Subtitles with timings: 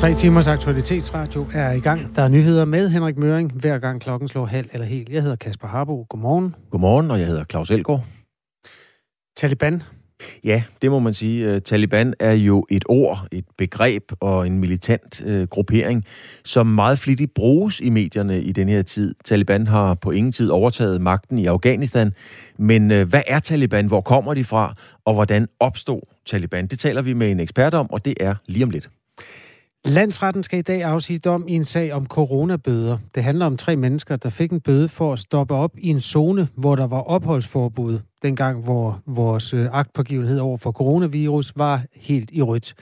[0.00, 2.16] Tre timers aktualitetsradio er i gang.
[2.16, 5.08] Der er nyheder med Henrik Møring, hver gang klokken slår halv eller helt.
[5.08, 6.06] Jeg hedder Kasper Harbo.
[6.08, 6.54] Godmorgen.
[6.70, 8.04] Godmorgen, og jeg hedder Claus Elgaard.
[9.36, 9.82] Taliban.
[10.44, 11.54] Ja, det må man sige.
[11.54, 16.04] Øh, Taliban er jo et ord, et begreb og en militant uh, gruppering,
[16.44, 19.14] som meget flittigt bruges i medierne i denne her tid.
[19.24, 22.12] Taliban har på ingen tid overtaget magten i Afghanistan.
[22.58, 23.86] Men uh, hvad er Taliban?
[23.86, 24.74] Hvor kommer de fra?
[25.04, 26.66] Og hvordan opstod Taliban?
[26.66, 28.90] Det taler vi med en ekspert om, og det er lige om lidt.
[29.86, 32.98] Landsretten skal i dag afsige dom i en sag om coronabøder.
[33.14, 36.00] Det handler om tre mennesker, der fik en bøde for at stoppe op i en
[36.00, 42.30] zone, hvor der var opholdsforbud, dengang hvor vores øh, agtpågivenhed over for coronavirus var helt
[42.32, 42.74] i rødt.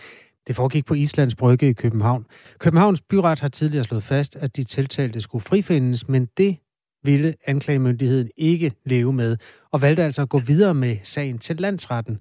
[0.46, 2.26] Det foregik på Islands Brygge i København.
[2.58, 6.56] Københavns byret har tidligere slået fast, at de tiltalte skulle frifindes, men det
[7.04, 9.36] ville anklagemyndigheden ikke leve med,
[9.72, 12.18] og valgte altså at gå videre med sagen til landsretten.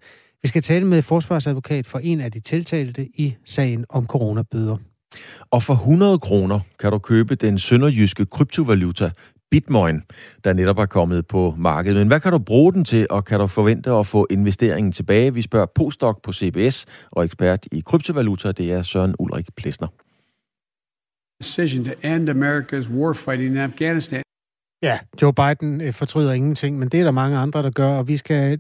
[0.48, 4.78] Vi skal tale med forsvarsadvokat for en af de tiltalte i sagen om coronabøder.
[5.52, 9.12] Og for 100 kroner kan du købe den sønderjyske kryptovaluta
[9.52, 10.02] Bitcoin,
[10.44, 11.98] der netop er kommet på markedet.
[11.98, 15.34] Men hvad kan du bruge den til, og kan du forvente at få investeringen tilbage?
[15.34, 19.88] Vi spørger postdoc på CBS og ekspert i kryptovaluta, det er Søren Ulrik Plesner.
[21.42, 24.23] Decision to end America's warfighting in Afghanistan.
[24.82, 28.08] Ja, Joe Biden øh, fortryder ingenting, men det er der mange andre, der gør, og
[28.08, 28.59] vi skal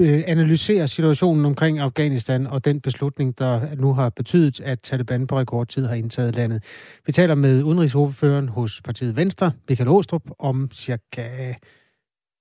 [0.00, 5.38] Øh, analysere situationen omkring Afghanistan og den beslutning, der nu har betydet, at Taliban på
[5.38, 6.64] rekordtid har indtaget landet.
[7.06, 11.54] Vi taler med udenrigsordføreren hos partiet Venstre, Michael Åstrup, om cirka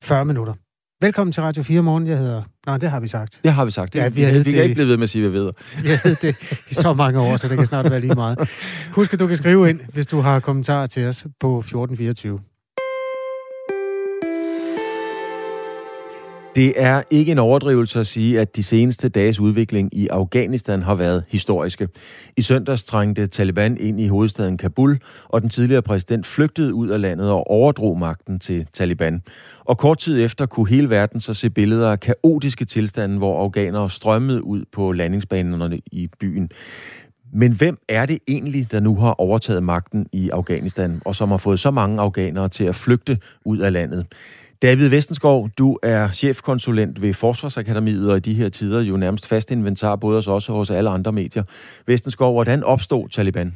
[0.03, 0.53] 40 minutter.
[1.01, 2.07] Velkommen til Radio 4 morgen.
[2.07, 2.43] Jeg hedder...
[2.65, 3.39] Nej, det har vi sagt.
[3.43, 3.93] Det har vi sagt.
[3.93, 4.63] Det, ja, vi, vi, vi kan det...
[4.63, 5.51] ikke blive ved med at sige, hvad vi ved.
[5.83, 8.49] Vi har det i så mange år, så det kan snart være lige meget.
[8.91, 12.39] Husk, at du kan skrive ind, hvis du har kommentarer til os på 1424.
[16.57, 20.95] Det er ikke en overdrivelse at sige, at de seneste dages udvikling i Afghanistan har
[20.95, 21.87] været historiske.
[22.37, 24.97] I søndags trængte Taliban ind i hovedstaden Kabul,
[25.27, 29.21] og den tidligere præsident flygtede ud af landet og overdrog magten til Taliban.
[29.65, 33.89] Og kort tid efter kunne hele verden så se billeder af kaotiske tilstande, hvor afghanere
[33.89, 36.49] strømmede ud på landingsbanerne i byen.
[37.33, 41.37] Men hvem er det egentlig, der nu har overtaget magten i Afghanistan, og som har
[41.37, 44.05] fået så mange afghanere til at flygte ud af landet?
[44.61, 49.51] David Vestenskov, du er chefkonsulent ved Forsvarsakademiet, og i de her tider jo nærmest fast
[49.51, 51.43] inventar, både hos os og hos alle andre medier.
[51.87, 53.55] Vestenskov, hvordan opstod Taliban?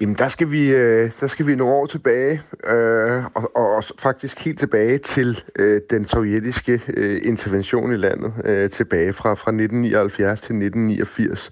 [0.00, 3.84] Jamen, der skal vi, øh, der skal vi nogle år tilbage, øh, og, og, og
[3.98, 9.50] faktisk helt tilbage til øh, den sovjetiske øh, intervention i landet, øh, tilbage fra, fra
[9.50, 11.50] 1979 til 1989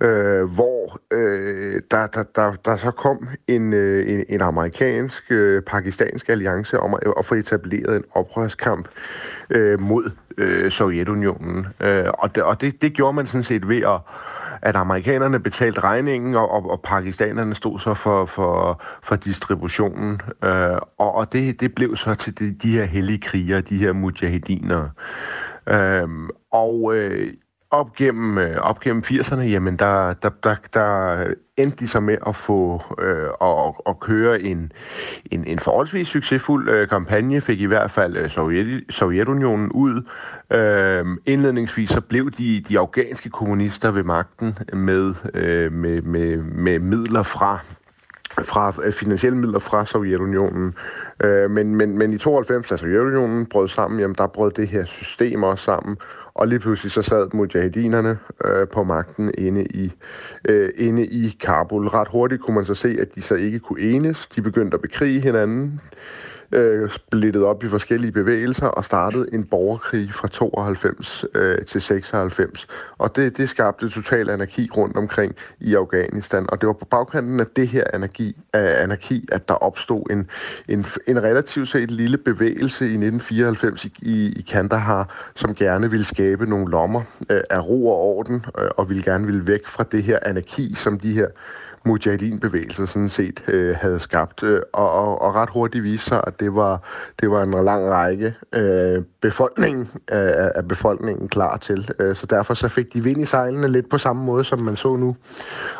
[0.00, 6.32] øh, hvor øh, der, der, der, der så kom en, øh, en, en amerikansk-pakistansk øh,
[6.32, 8.88] alliance om at, at få etableret en oprørskamp
[9.50, 11.66] øh, mod øh, Sovjetunionen.
[11.80, 14.00] Øh, og det, og det, det gjorde man sådan set ved at
[14.62, 20.20] at amerikanerne betalte regningen, og, og, og pakistanerne stod så for, for, for distributionen.
[20.44, 23.92] Øh, og og det, det blev så til de, de her hellige krigere, de her
[23.92, 24.88] mujahediner.
[25.68, 26.08] Øh,
[26.52, 27.32] og øh,
[27.70, 31.24] op gennem, øh, op gennem 80'erne, jamen der, der, der, der
[31.56, 34.72] endte de så med at få øh, at, at køre en,
[35.30, 40.02] en, en forholdsvis succesfuld øh, kampagne, fik i hvert fald øh, Sovjet, Sovjetunionen ud.
[40.52, 46.78] Øh, indledningsvis så blev de, de afghanske kommunister ved magten med, øh, med, med, med
[46.78, 47.58] midler fra
[48.38, 50.74] fra øh, finansielle midler fra Sovjetunionen.
[51.24, 54.84] Øh, men, men, men i 92, da Sovjetunionen brød sammen, jamen der brød det her
[54.84, 55.96] system også sammen,
[56.34, 59.92] og lige pludselig så sad mujahedinerne øh, på magten inde i,
[60.48, 61.86] øh, inde i Kabul.
[61.86, 64.26] Ret hurtigt kunne man så se, at de så ikke kunne enes.
[64.26, 65.80] De begyndte at bekrige hinanden
[66.52, 72.66] øh, splittet op i forskellige bevægelser og startede en borgerkrig fra 92 øh, til 96.
[72.98, 76.46] Og det, det skabte total anarki rundt omkring i Afghanistan.
[76.48, 80.30] Og det var på bagkanten af det her anarki, af anarki at der opstod en,
[80.68, 86.04] en, en relativt set lille bevægelse i 1994 i, i, i Kandahar, som gerne ville
[86.04, 89.84] skabe nogle lommer øh, af ro og orden, øh, og ville gerne ville væk fra
[89.92, 91.26] det her anarki, som de her
[91.84, 96.40] Mujahedin-bevægelsen sådan set øh, havde skabt, øh, og, og, og ret hurtigt viste sig, at
[96.40, 96.88] det var,
[97.20, 101.90] det var en lang række øh, befolkning, øh, af befolkningen klar til.
[101.98, 104.76] Øh, så derfor så fik de vind i sejlene lidt på samme måde, som man
[104.76, 105.16] så nu,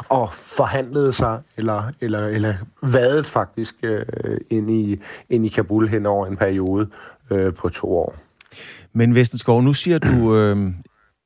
[0.08, 4.04] og forhandlede sig, eller, eller, eller vadet faktisk øh,
[4.50, 5.00] ind, i,
[5.30, 6.88] ind i Kabul hen over en periode
[7.30, 8.14] øh, på to år.
[8.92, 10.56] Men Vestenskov, nu siger du, øh,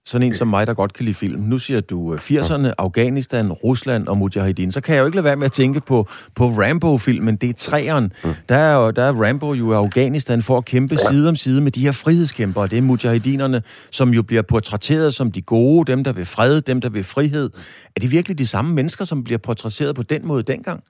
[0.07, 1.41] sådan en som mig, der godt kan lide film.
[1.41, 4.73] Nu siger du 80'erne, Afghanistan, Rusland og Mujahideen.
[4.73, 7.37] Så kan jeg jo ikke lade være med at tænke på, på Rambo-filmen.
[7.37, 8.13] Det er træeren.
[8.25, 8.31] Mm.
[8.49, 11.61] Der er, jo, der er Rambo jo i Afghanistan for at kæmpe side om side
[11.61, 12.67] med de her frihedskæmpere.
[12.67, 16.81] Det er Mujahideenerne, som jo bliver portrætteret som de gode, dem der vil fred, dem
[16.81, 17.51] der vil frihed.
[17.97, 20.85] Er det virkelig de samme mennesker, som bliver portrætteret på den måde dengang?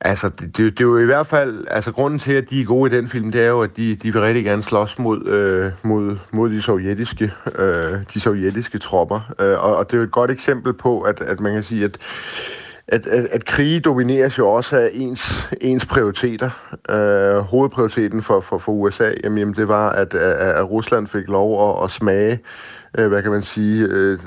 [0.00, 1.64] Altså, det, det, det er jo i hvert fald...
[1.70, 3.94] Altså, grunden til, at de er gode i den film, det er jo, at de,
[3.94, 9.32] de vil rigtig gerne slås mod, øh, mod, mod de sovjetiske, øh, de sovjetiske tropper.
[9.40, 11.84] Øh, og, og det er jo et godt eksempel på, at, at man kan sige,
[11.84, 11.98] at
[12.92, 16.50] at, at, at krige domineres jo også af ens, ens prioriteter.
[16.90, 21.70] Øh, hovedprioriteten for, for, for USA, jamen, det var, at, at, at Rusland fik lov
[21.70, 22.38] at, at smage,
[22.98, 24.18] øh, hvad kan man sige, øh,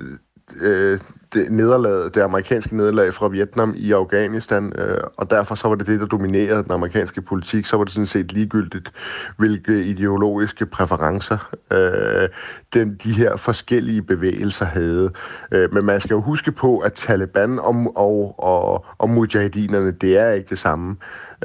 [0.62, 1.00] øh,
[1.34, 5.88] det, nederlag, det amerikanske nederlag fra Vietnam i Afghanistan, øh, og derfor så var det
[5.88, 7.66] det, der dominerede den amerikanske politik.
[7.66, 8.92] Så var det sådan set ligegyldigt,
[9.38, 12.30] hvilke ideologiske præferencer øh,
[12.74, 15.10] den, de her forskellige bevægelser havde.
[15.52, 20.20] Øh, men man skal jo huske på, at Taliban og, og, og, og mujahidinerne, det
[20.20, 20.96] er ikke det samme.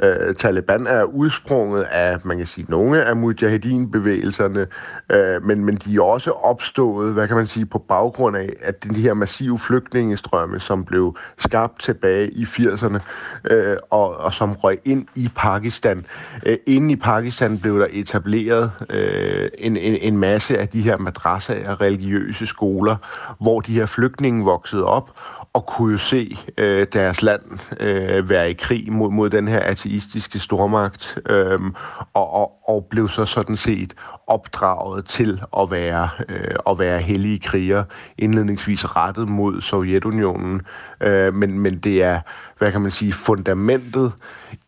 [0.03, 4.67] Øh, Taliban er udsprunget af, man kan sige, nogle af mujahedin-bevægelserne,
[5.09, 8.83] øh, men, men de er også opstået, hvad kan man sige, på baggrund af, at
[8.83, 12.99] de her massive flygtningestrømme, som blev skabt tilbage i 80'erne,
[13.51, 16.05] øh, og, og som røg ind i Pakistan.
[16.45, 20.97] Øh, inden i Pakistan blev der etableret øh, en, en, en masse af de her
[20.97, 22.95] madrasser af religiøse skoler,
[23.39, 25.11] hvor de her flygtninge voksede op,
[25.53, 27.41] og kunne jo se øh, deres land
[27.79, 31.59] øh, være i krig mod, mod den her ateistiske stormagt, øh,
[32.13, 33.93] og, og, og blev så sådan set
[34.27, 37.83] opdraget til at være, øh, at være hellige kriger,
[38.17, 40.61] indledningsvis rettet mod Sovjetunionen,
[41.01, 42.19] øh, men, men det er
[42.59, 44.13] hvad kan man sige, fundamentet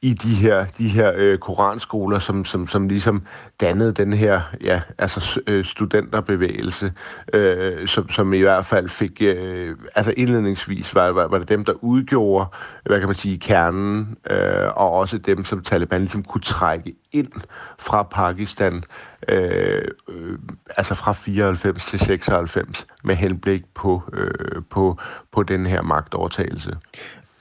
[0.01, 3.23] i de her, de her øh, koranskoler, som, som, som ligesom
[3.61, 6.93] dannede den her ja, altså, øh, studenterbevægelse,
[7.33, 11.63] øh, som, som i hvert fald fik, øh, altså indledningsvis var, var, var det dem,
[11.63, 12.45] der udgjorde,
[12.85, 17.31] hvad kan man sige, kernen, øh, og også dem, som Taliban ligesom kunne trække ind
[17.79, 18.83] fra Pakistan,
[19.29, 20.39] øh, øh,
[20.77, 24.97] altså fra 94 til 96, med henblik på, øh, på,
[25.31, 26.77] på den her magtovertagelse.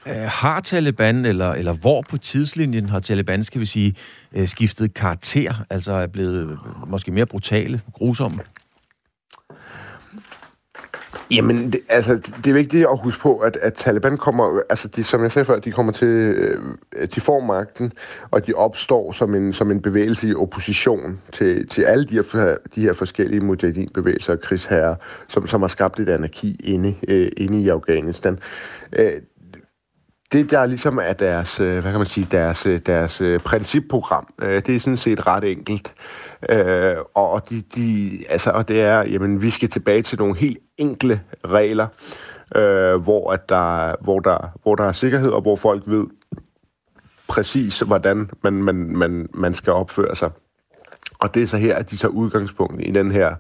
[0.07, 3.95] Øh, har Taliban, eller, eller hvor på tidslinjen har Taliban, skal vi sige,
[4.33, 6.57] øh, skiftet karakter, altså er blevet øh,
[6.91, 8.41] måske mere brutale, grusomme?
[11.31, 15.05] Jamen, det, altså, det er vigtigt at huske på, at, at Taliban kommer, altså de,
[15.05, 16.59] som jeg sagde før, de kommer til, øh,
[17.15, 17.93] de får magten,
[18.31, 22.57] og de opstår som en, som en bevægelse i opposition til, til alle de her,
[22.75, 24.95] de her forskellige mujahideen-bevægelser og krigsherrer,
[25.29, 28.39] som, som har skabt et anarki inde, øh, inde i Afghanistan.
[28.93, 29.13] Øh,
[30.33, 34.27] det, der ligesom er deres, øh, hvad kan man sige, deres, øh, deres øh, principprogram,
[34.41, 35.95] det er sådan set ret enkelt.
[37.15, 41.21] Og, de, de, altså, og det er, jamen, vi skal tilbage til nogle helt enkle
[41.45, 41.87] regler,
[42.99, 46.07] hvor, at der, hvor, der, hvor der er sikkerhed, og hvor folk ved
[47.29, 50.31] præcis, hvordan man, man, man, man skal opføre sig.
[51.21, 53.35] Og det er så her, at de tager udgangspunkt i den her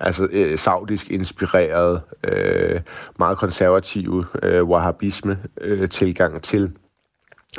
[0.00, 2.80] altså øh, saudisk inspireret, øh,
[3.18, 6.72] meget konservative øh, wahhabisme øh, tilgang til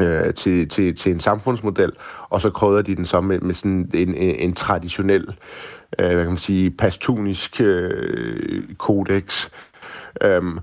[0.01, 1.91] øh, til, til, til en samfundsmodel,
[2.29, 5.35] og så krydder de den så med, med sådan en, en, en traditionel,
[5.99, 9.49] øh, hvad kan man sige, pastunisk øh, kodex.
[10.21, 10.59] Øhm,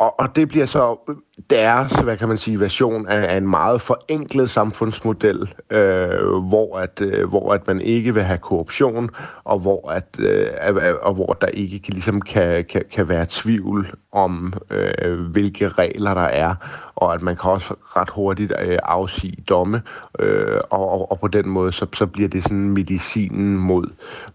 [0.00, 0.96] og, og det bliver så
[1.50, 7.00] deres, hvad kan man sige, version af, af en meget forenklet samfundsmodel, øh, hvor, at,
[7.00, 9.10] øh, hvor at man ikke vil have korruption,
[9.44, 13.94] og hvor, at, øh, og hvor der ikke kan, ligesom kan, kan, kan være tvivl
[14.12, 16.54] om, øh, hvilke regler der er,
[16.94, 19.82] og at man kan også ret hurtigt øh, afsige domme,
[20.18, 23.86] øh, og, og, og på den måde, så, så bliver det sådan medicinen mod,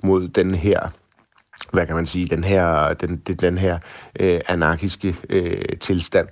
[0.03, 0.89] mod den her
[1.71, 3.79] hvad kan man sige, den her, den, den her
[4.19, 6.27] øh, anarkiske øh, tilstand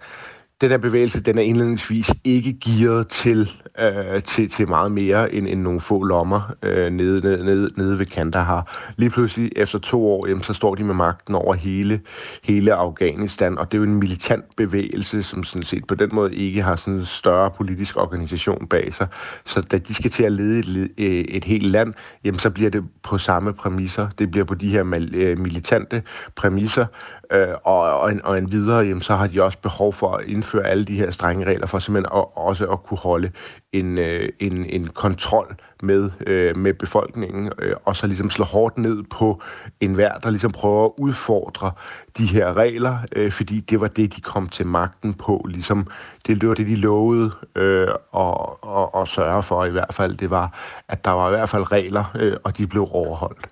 [0.64, 5.48] den her bevægelse, den er indledningsvis ikke gearet til, øh, til, til meget mere end,
[5.48, 8.94] end nogle få lommer øh, nede, nede, nede, ved kanter Kandahar.
[8.98, 12.02] Lige pludselig, efter to år, jamen, så står de med magten over hele,
[12.44, 16.36] hele Afghanistan, og det er jo en militant bevægelse, som sådan set på den måde
[16.36, 19.08] ikke har sådan en større politisk organisation bag sig.
[19.46, 21.94] Så da de skal til at lede et, øh, et helt land,
[22.24, 24.08] jamen, så bliver det på samme præmisser.
[24.20, 26.04] Det bliver på de her øh, militante
[26.36, 26.86] præmisser,
[27.34, 30.26] øh, og, og, en, og en videre, jamen, så har de også behov for at
[30.26, 33.32] indføre alle de her strenge regler for simpelthen at, også at kunne holde
[33.74, 38.78] en, øh, en, en kontrol med, øh, med befolkningen, øh, og så ligesom slå hårdt
[38.78, 39.42] ned på
[39.82, 41.72] enhver, der ligesom prøver at udfordre
[42.18, 45.46] de her regler, øh, fordi det var det, de kom til magten på.
[45.50, 45.88] Ligesom,
[46.28, 50.18] det var det, de lovede øh, og, og, og sørge for i hvert fald.
[50.18, 53.50] Det var, at der var i hvert fald regler, øh, og de blev overholdt.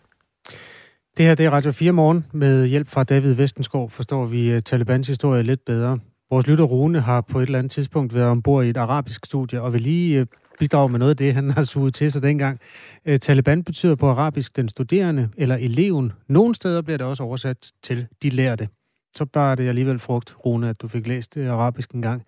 [1.17, 2.25] Det her det er Radio 4 morgen.
[2.33, 5.99] Med hjælp fra David Vestenskov forstår vi øh, Talibans historie lidt bedre.
[6.29, 9.61] Vores lytter Rune har på et eller andet tidspunkt været ombord i et arabisk studie,
[9.61, 10.25] og vil lige øh,
[10.59, 12.59] bidrage med noget af det, han har suget til sig dengang.
[13.05, 16.11] Øh, Taliban betyder på arabisk den studerende eller eleven.
[16.27, 18.67] Nogle steder bliver det også oversat til de lærte.
[19.15, 22.23] Så bare det alligevel frugt, Rune, at du fik læst arabisk en gang.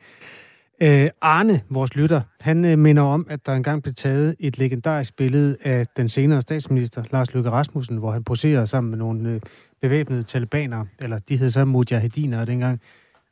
[0.83, 5.15] Øh, Arne, vores lytter, han øh, minder om, at der engang blev taget et legendarisk
[5.15, 9.41] billede af den senere statsminister, Lars Løkke Rasmussen, hvor han poserede sammen med nogle øh,
[9.81, 12.81] bevæbnede talibanere, eller de hed så mujahediner dengang.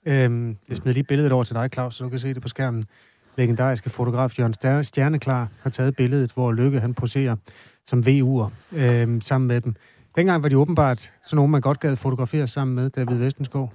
[0.06, 2.48] Øh, jeg smider lige billedet over til dig, Claus, så du kan se det på
[2.48, 2.86] skærmen.
[3.38, 7.36] Legendariske fotograf Jørgen Stjerneklar har taget billedet, hvor Løkke han poserer
[7.88, 9.76] som VU'er øh, sammen med dem.
[10.16, 13.74] Dengang var de åbenbart sådan nogen, man godt gad fotografere sammen med David Vestenskov.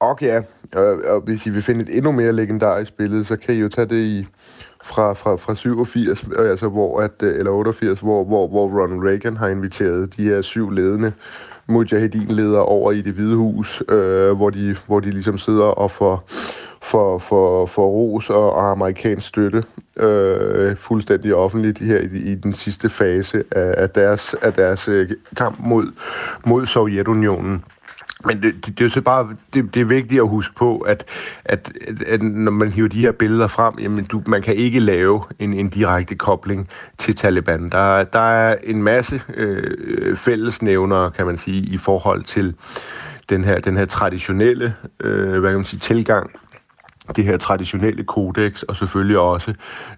[0.00, 0.42] Og ja,
[0.76, 3.68] og, og hvis I vil finde et endnu mere legendarisk billede, så kan I jo
[3.68, 4.26] tage det i
[4.84, 9.08] fra, fra, fra 87, øh, altså hvor at, øh, eller 88, hvor, hvor, hvor Ronald
[9.08, 11.12] Reagan har inviteret de her syv ledende
[11.66, 16.24] mujahedin-ledere over i det hvide hus, øh, hvor, de, hvor de ligesom sidder og får,
[16.82, 19.64] for, for, for ros og, og amerikansk støtte
[19.96, 25.10] øh, fuldstændig offentligt her i, i den sidste fase af, af deres, af deres øh,
[25.36, 25.86] kamp mod,
[26.46, 27.64] mod Sovjetunionen.
[28.24, 31.04] Men det, det, det er så bare det, det er vigtigt at huske på, at,
[31.44, 31.72] at,
[32.06, 35.54] at når man hiver de her billeder frem, jamen du, man kan ikke lave en,
[35.54, 37.70] en direkte kobling til Taliban.
[37.70, 42.54] Der, der er en masse øh, fællesnævnere, kan man sige, i forhold til
[43.28, 46.30] den her, den her traditionelle øh, hvad kan man sige, tilgang
[47.16, 49.54] det her traditionelle kodex, og selvfølgelig også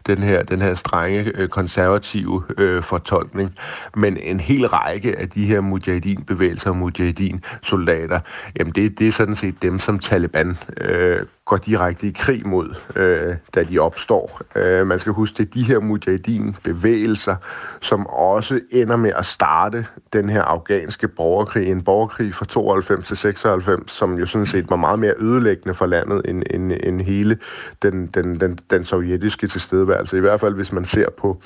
[0.07, 3.55] den her, den her strenge øh, konservative øh, fortolkning.
[3.97, 8.21] Men en hel række af de her mujahedin-bevægelser og mujahedin-soldater,
[8.59, 12.75] jamen det, det er sådan set dem, som Taliban øh, går direkte i krig mod,
[12.97, 14.41] øh, da de opstår.
[14.57, 17.37] Øh, man skal huske, det er de her mujahedin-bevægelser,
[17.81, 23.17] som også ender med at starte den her afghanske borgerkrig, en borgerkrig fra 92 til
[23.17, 27.39] 96, som jo sådan set var meget mere ødelæggende for landet end, end, end hele
[27.83, 30.17] den, den, den, den sovjetiske tilstedeværelse.
[30.17, 31.43] I hvert fald, hvis man ser på,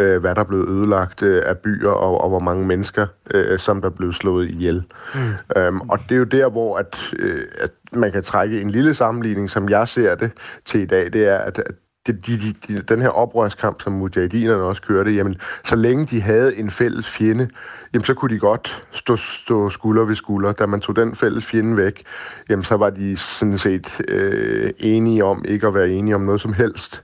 [0.00, 3.82] øh, hvad der blev ødelagt øh, af byer, og, og hvor mange mennesker, øh, som
[3.82, 4.84] der blev slået ihjel.
[5.14, 5.20] Mm.
[5.56, 8.94] Øhm, og det er jo der, hvor at, øh, at man kan trække en lille
[8.94, 10.30] sammenligning, som jeg ser det
[10.64, 11.74] til i dag, det er, at, at
[12.06, 16.56] de, de, de, den her oprørskamp, som mujahedinerne også kørte, jamen, så længe de havde
[16.56, 17.48] en fælles fjende,
[17.94, 20.52] jamen, så kunne de godt stå, stå skulder ved skulder.
[20.52, 22.02] Da man tog den fælles fjende væk,
[22.50, 26.40] jamen, så var de sådan set øh, enige om ikke at være enige om noget
[26.40, 27.02] som helst.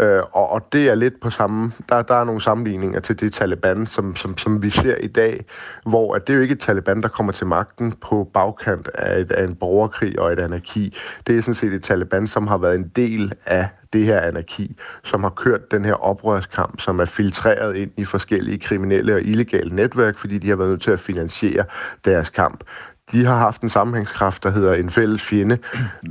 [0.00, 1.72] Øh, og, og det er lidt på samme...
[1.88, 5.44] Der, der er nogle sammenligninger til det Taliban, som, som, som vi ser i dag,
[5.86, 9.20] hvor at det er jo ikke et Taliban, der kommer til magten på bagkant af,
[9.20, 10.96] et, af en borgerkrig og et anarki.
[11.26, 14.76] Det er sådan set et Taliban, som har været en del af det her anarki,
[15.04, 19.76] som har kørt den her oprørskamp, som er filtreret ind i forskellige kriminelle og illegale
[19.76, 21.64] netværk, fordi de har været nødt til at finansiere
[22.04, 22.64] deres kamp
[23.12, 25.58] de har haft en sammenhængskraft, der hedder en fælles fjende.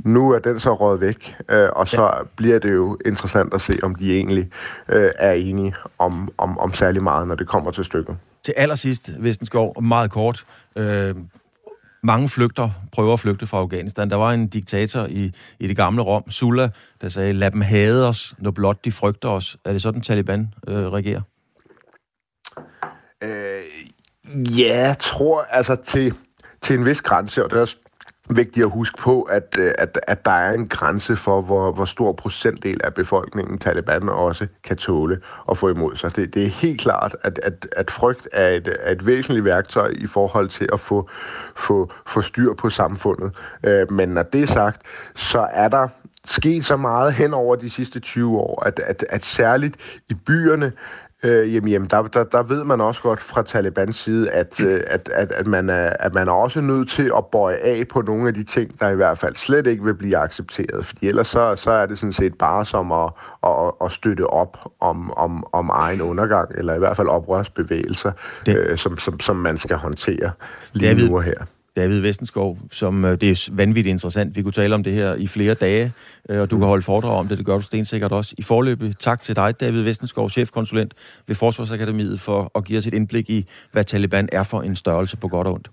[0.04, 2.22] Nu er den så råd væk, øh, og så ja.
[2.36, 4.48] bliver det jo interessant at se, om de egentlig
[4.88, 8.16] øh, er enige om, om, om særlig meget, når det kommer til stykket.
[8.44, 10.44] Til allersidst, Vestenskov, meget kort.
[10.76, 11.14] Øh,
[12.02, 14.10] mange flygter, prøver at flygte fra Afghanistan.
[14.10, 18.08] Der var en diktator i, i det gamle Rom, Sulla, der sagde, lad dem hade
[18.08, 19.56] os, når blot de frygter os.
[19.64, 21.20] Er det sådan, Taliban øh, regerer?
[23.22, 23.62] Øh,
[24.58, 26.14] ja, jeg tror altså til
[26.62, 27.76] til en vis grænse, og det er også
[28.36, 31.84] vigtigt at huske på, at, øh, at, at der er en grænse for, hvor, hvor
[31.84, 35.20] stor procentdel af befolkningen Taliban også kan tåle
[35.50, 36.16] at få imod sig.
[36.16, 39.92] Det, det er helt klart, at, at, at frygt er et, er et væsentligt værktøj
[39.96, 41.08] i forhold til at få,
[41.56, 43.36] få, få styr på samfundet.
[43.64, 44.82] Øh, men når det er sagt,
[45.14, 45.88] så er der
[46.24, 50.72] sket så meget hen over de sidste 20 år, at, at, at særligt i byerne
[51.22, 54.80] Øh, jamen, jamen der, der, der ved man også godt fra Talibans side, at, øh,
[54.86, 58.02] at, at, at, man er, at man er også nødt til at bøje af på
[58.02, 60.86] nogle af de ting, der i hvert fald slet ikke vil blive accepteret.
[60.86, 63.10] Fordi ellers så, så er det sådan set bare som at,
[63.46, 68.12] at, at støtte op om, om, om egen undergang, eller i hvert fald oprørsbevægelser,
[68.46, 70.30] det, øh, som, som, som man skal håndtere
[70.72, 71.44] lige David, nu og her.
[71.76, 74.36] David Vestenskov, som øh, det er vanvittigt interessant.
[74.36, 75.92] Vi kunne tale om det her i flere dage,
[76.28, 77.38] øh, og du kan holde foredrag om det.
[77.38, 78.34] Det gør du stensikkert også.
[78.38, 80.94] I forløbet, tak til dig, David Vestenskov, chefkonsulent
[81.26, 85.16] ved Forsvarsakademiet, for at give os et indblik i, hvad Taliban er for en størrelse
[85.16, 85.68] på godt og ondt.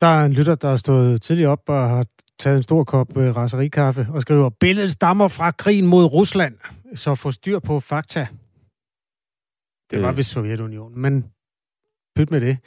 [0.00, 2.04] Der er en lytter, der har stået tidligt op og har
[2.38, 6.54] taget en stor kop øh, raserikaffe og skriver, billedet stammer fra krigen mod Rusland,
[6.94, 8.26] så få styr på fakta.
[9.90, 10.16] Det var øh.
[10.16, 11.24] vist Sovjetunionen, men
[12.16, 12.58] pyt med det.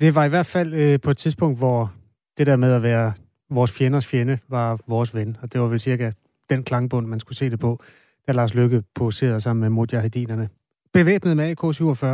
[0.00, 1.92] Det var i hvert fald øh, på et tidspunkt, hvor
[2.38, 3.12] det der med at være
[3.50, 5.36] vores fjenders fjende var vores ven.
[5.42, 6.10] Og det var vel cirka
[6.50, 7.82] den klangbund, man skulle se det på,
[8.26, 10.48] da Lars Lykke poserede sammen med mujahedinerne.
[10.92, 12.06] Bevæbnet med AK-47.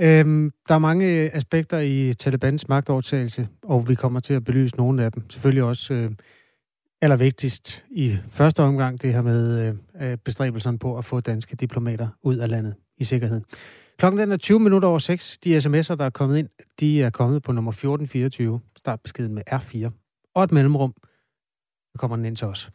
[0.00, 4.76] Øhm, der er mange øh, aspekter i Talibans magtovertagelse, og vi kommer til at belyse
[4.76, 5.30] nogle af dem.
[5.30, 6.10] Selvfølgelig også øh,
[7.02, 12.36] allervigtigst i første omgang det her med øh, bestræbelserne på at få danske diplomater ud
[12.36, 13.40] af landet i sikkerhed.
[13.98, 15.38] Klokken den er 20 minutter over 6.
[15.44, 16.48] De sms'er, der er kommet ind,
[16.80, 18.60] de er kommet på nummer 1424.
[18.76, 19.90] Start beskeden med R4.
[20.34, 20.94] Og et mellemrum.
[21.92, 22.70] Så kommer den ind til os.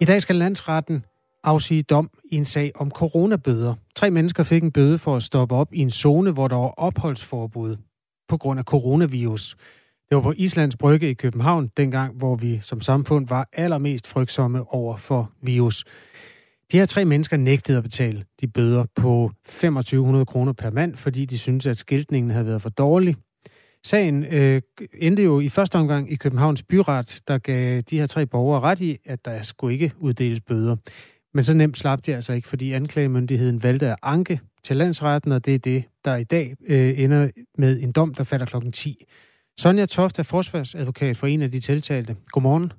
[0.00, 1.04] I dag skal landsretten
[1.44, 3.74] afsige dom i en sag om coronabøder.
[3.94, 6.68] Tre mennesker fik en bøde for at stoppe op i en zone, hvor der var
[6.68, 7.76] opholdsforbud
[8.28, 9.56] på grund af coronavirus.
[10.08, 14.74] Det var på Islands Brygge i København, dengang hvor vi som samfund var allermest frygtsomme
[14.74, 15.84] over for virus.
[16.72, 21.24] De her tre mennesker nægtede at betale de bøder på 2500 kroner per mand, fordi
[21.24, 23.16] de syntes, at skiltningen havde været for dårlig.
[23.84, 24.62] Sagen øh,
[24.98, 28.80] endte jo i første omgang i Københavns Byret, der gav de her tre borgere ret
[28.80, 30.76] i, at der skulle ikke uddeles bøder.
[31.34, 35.44] Men så nemt slap de altså ikke, fordi anklagemyndigheden valgte at anke til landsretten, og
[35.44, 39.04] det er det, der i dag øh, ender med en dom, der falder klokken 10.
[39.56, 42.16] Sonja Toft er forsvarsadvokat for en af de tiltalte.
[42.32, 42.72] Godmorgen.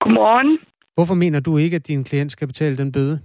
[0.00, 0.58] Godmorgen.
[0.94, 3.20] Hvorfor mener du ikke, at din klient skal betale den bøde?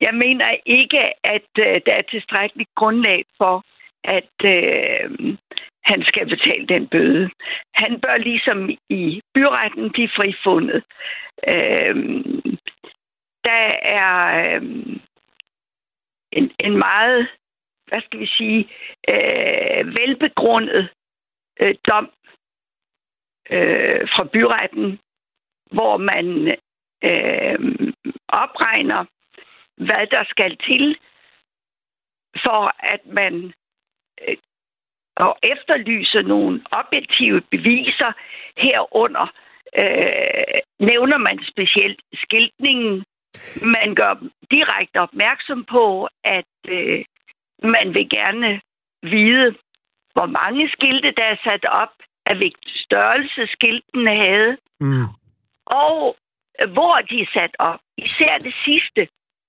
[0.00, 3.64] Jeg mener ikke, at øh, der er tilstrækkeligt grundlag for,
[4.04, 5.36] at øh,
[5.84, 7.30] han skal betale den bøde.
[7.74, 10.84] Han bør ligesom i byretten blive frifundet.
[11.48, 11.96] Øh,
[13.44, 13.64] der
[14.00, 14.10] er
[14.44, 14.62] øh,
[16.32, 17.28] en, en meget,
[17.90, 18.68] hvad skal vi sige,
[19.12, 20.88] øh, velbegrundet
[21.60, 22.10] øh, dom
[23.50, 24.98] øh, fra byretten,
[25.72, 26.26] hvor man
[27.10, 27.58] øh,
[28.28, 29.04] opregner,
[29.76, 30.98] hvad der skal til,
[32.44, 32.62] for
[32.94, 33.52] at man
[34.28, 34.36] øh,
[35.16, 38.12] og efterlyser nogle objektive beviser
[38.56, 39.26] herunder.
[39.78, 43.04] Øh, nævner man specielt skiltningen.
[43.62, 44.14] Man gør
[44.50, 47.04] direkte opmærksom på, at øh,
[47.62, 48.60] man vil gerne
[49.02, 49.46] vide,
[50.12, 51.94] hvor mange skilte, der er sat op,
[52.26, 55.06] af hvilken størrelse skiltene havde, mm.
[55.66, 56.16] og
[56.76, 57.80] hvor de er sat op.
[57.98, 59.00] Især det sidste.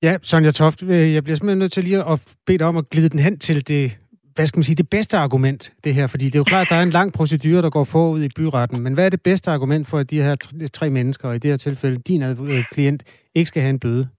[0.04, 2.90] Ja, Sonja Toft, øh, jeg bliver simpelthen nødt til lige at bede dig om at
[2.90, 3.98] glide den hen til det,
[4.36, 6.08] hvad skal man sige, det bedste argument, det her.
[6.08, 8.30] Fordi det er jo klart, at der er en lang procedure, der går forud i
[8.36, 8.80] byretten.
[8.80, 10.36] Men hvad er det bedste argument for, at de her
[10.74, 13.04] tre mennesker, og i det her tilfælde din øh, klient,
[13.36, 14.10] ikke skal have en bøde?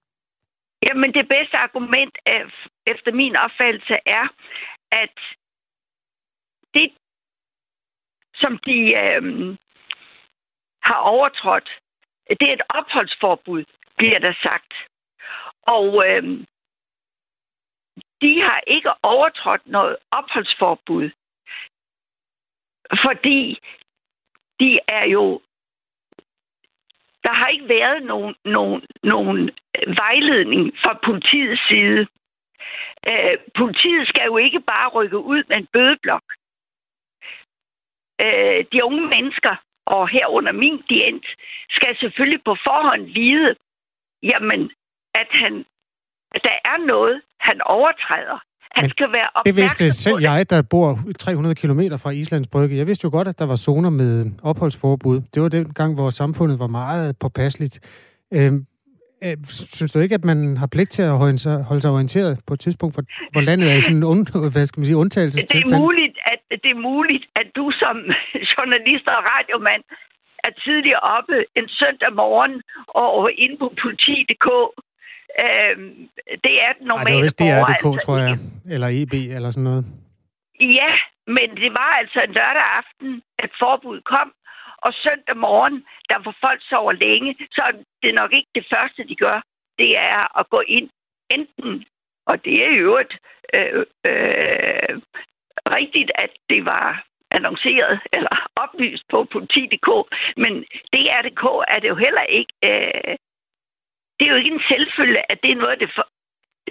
[0.87, 2.51] Jamen, det bedste argument øh,
[2.87, 4.27] efter min opfattelse er,
[4.91, 5.19] at
[6.75, 6.93] det,
[8.35, 9.57] som de øh,
[10.83, 11.71] har overtrådt,
[12.29, 13.65] det er et opholdsforbud,
[13.97, 14.73] bliver der sagt.
[15.63, 16.23] Og øh,
[18.23, 21.11] de har ikke overtrådt noget opholdsforbud,
[23.05, 23.59] fordi
[24.61, 25.41] de er jo
[27.25, 32.07] der har ikke været nogen, nogen, nogen øh, vejledning fra politiets side.
[33.11, 36.27] Øh, politiet skal jo ikke bare rykke ud med en bødeblok.
[38.25, 39.57] Øh, de unge mennesker,
[39.87, 41.27] og herunder min klient,
[41.71, 43.55] skal selvfølgelig på forhånd vide,
[44.23, 44.71] jamen,
[45.15, 45.65] at, han,
[46.35, 48.39] at der er noget, han overtræder.
[48.75, 52.77] Han skal være Det vidste selv jeg, der bor 300 km fra Islands Brygge.
[52.77, 55.21] Jeg vidste jo godt, at der var zoner med opholdsforbud.
[55.35, 57.77] Det var den gang, hvor samfundet var meget påpasseligt.
[58.35, 58.67] Øhm,
[59.25, 62.39] øh, synes du ikke, at man har pligt til at holde sig, holde sig orienteret
[62.47, 64.97] på et tidspunkt, hvor, hvor landet er i sådan en und, hvad skal man sige,
[64.97, 65.73] undtagelsestilstand?
[65.73, 67.97] Det er muligt, at, det er muligt, at du som
[68.55, 69.83] journalist og radiomand
[70.47, 72.55] er tidligere oppe en søndag morgen
[72.89, 74.49] og inde på politi.dk
[75.41, 75.77] Øh,
[76.45, 78.07] det er den normale Ej, det var vist DR.dk, altså.
[78.07, 78.39] tror jeg.
[78.75, 79.85] Eller EB, eller sådan noget.
[80.61, 80.93] Ja,
[81.27, 84.33] men det var altså en lørdag aften, at forbuddet kom.
[84.87, 87.63] Og søndag morgen, der var folk sover længe, så
[88.03, 89.39] det er nok ikke det første, de gør.
[89.79, 90.89] Det er at gå ind
[91.31, 91.85] enten,
[92.27, 93.15] og det er jo et
[93.55, 94.93] øh, øh,
[95.79, 99.89] rigtigt, at det var annonceret eller oplyst på politi.dk,
[100.37, 100.53] men
[100.93, 103.17] DR.dk er det jo heller ikke øh,
[104.23, 106.07] det er jo ikke en selvfølge, at det er noget det, for,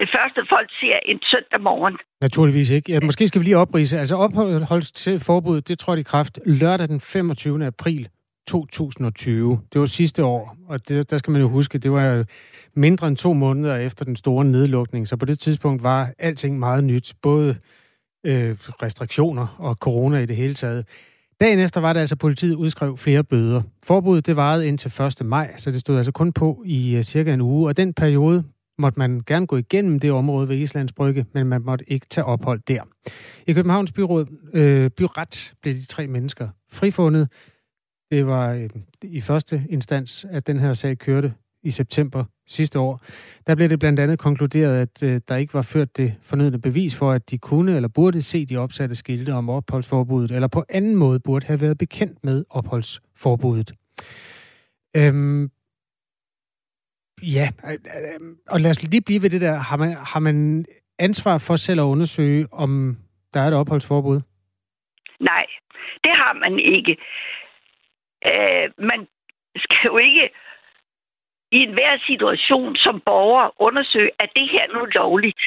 [0.00, 1.96] det første, folk ser en søndag morgen.
[2.20, 2.92] Naturligvis ikke.
[2.92, 3.98] Ja, måske skal vi lige oprise.
[3.98, 7.66] Altså opholdsforbuddet, det trådte i kraft lørdag den 25.
[7.66, 8.08] april
[8.48, 9.60] 2020.
[9.72, 12.24] Det var sidste år, og det, der skal man jo huske, det var
[12.74, 16.84] mindre end to måneder efter den store nedlukning, så på det tidspunkt var alting meget
[16.84, 17.56] nyt, både
[18.26, 18.50] øh,
[18.82, 20.86] restriktioner og corona i det hele taget.
[21.42, 23.62] Dagen efter var det altså, at politiet udskrev flere bøder.
[23.84, 25.26] Forbuddet det varede indtil 1.
[25.26, 28.44] maj, så det stod altså kun på i uh, cirka en uge, og den periode
[28.78, 32.24] måtte man gerne gå igennem det område ved Islands Brygge, men man måtte ikke tage
[32.24, 32.82] ophold der.
[33.46, 37.28] I Københavns byråd, øh, byret blev de tre mennesker frifundet.
[38.10, 38.70] Det var øh,
[39.02, 43.00] i første instans, at den her sag kørte i september sidste år,
[43.46, 46.98] der blev det blandt andet konkluderet, at øh, der ikke var ført det fornødne bevis
[46.98, 50.96] for, at de kunne eller burde se de opsatte skilte om opholdsforbuddet, eller på anden
[50.96, 53.72] måde burde have været bekendt med opholdsforbuddet.
[54.96, 55.50] Øhm,
[57.22, 57.78] ja, øh, øh,
[58.14, 59.56] øh, og lad os lige blive ved det der.
[59.58, 60.64] Har man, har man
[60.98, 62.96] ansvar for selv at undersøge, om
[63.34, 64.20] der er et opholdsforbud?
[65.20, 65.46] Nej,
[66.04, 66.96] det har man ikke.
[68.30, 69.06] Øh, man
[69.56, 70.30] skal jo ikke
[71.56, 75.42] i enhver situation som borger undersøge, at det her nu lovligt.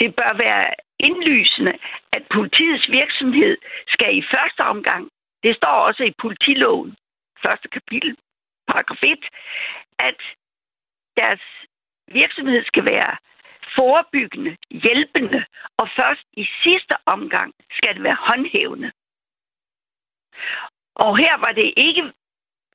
[0.00, 1.74] Det bør være indlysende,
[2.12, 3.56] at politiets virksomhed
[3.88, 5.10] skal i første omgang,
[5.42, 6.96] det står også i politiloven,
[7.44, 8.16] første kapitel,
[8.68, 9.24] paragraf 1,
[9.98, 10.20] at
[11.16, 11.42] deres
[12.08, 13.16] virksomhed skal være
[13.76, 15.44] forebyggende, hjælpende,
[15.76, 18.92] og først i sidste omgang skal det være håndhævende.
[20.94, 22.12] Og her var det ikke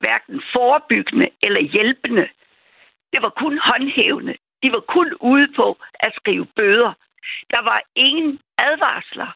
[0.02, 2.26] hverken forebyggende eller hjælpende.
[3.12, 4.34] Det var kun håndhævende.
[4.62, 5.66] De var kun ude på
[6.06, 6.92] at skrive bøder.
[7.54, 9.30] Der var ingen advarsler.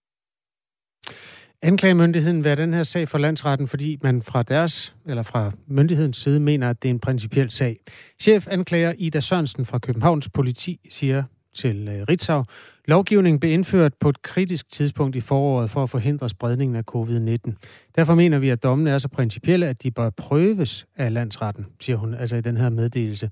[1.63, 6.41] Anklagemyndigheden vil den her sag for landsretten, fordi man fra deres, eller fra myndighedens side,
[6.41, 7.77] mener, at det er en principiel sag.
[8.21, 11.25] Chef anklager Ida Sørensen fra Københavns politi siger
[11.57, 12.45] til øh, Ritzau,
[12.89, 17.53] lovgivningen blev indført på et kritisk tidspunkt i foråret for at forhindre spredningen af covid-19.
[17.97, 21.97] Derfor mener vi, at dommene er så principielle, at de bør prøves af landsretten, siger
[21.97, 23.31] hun altså i den her meddelelse.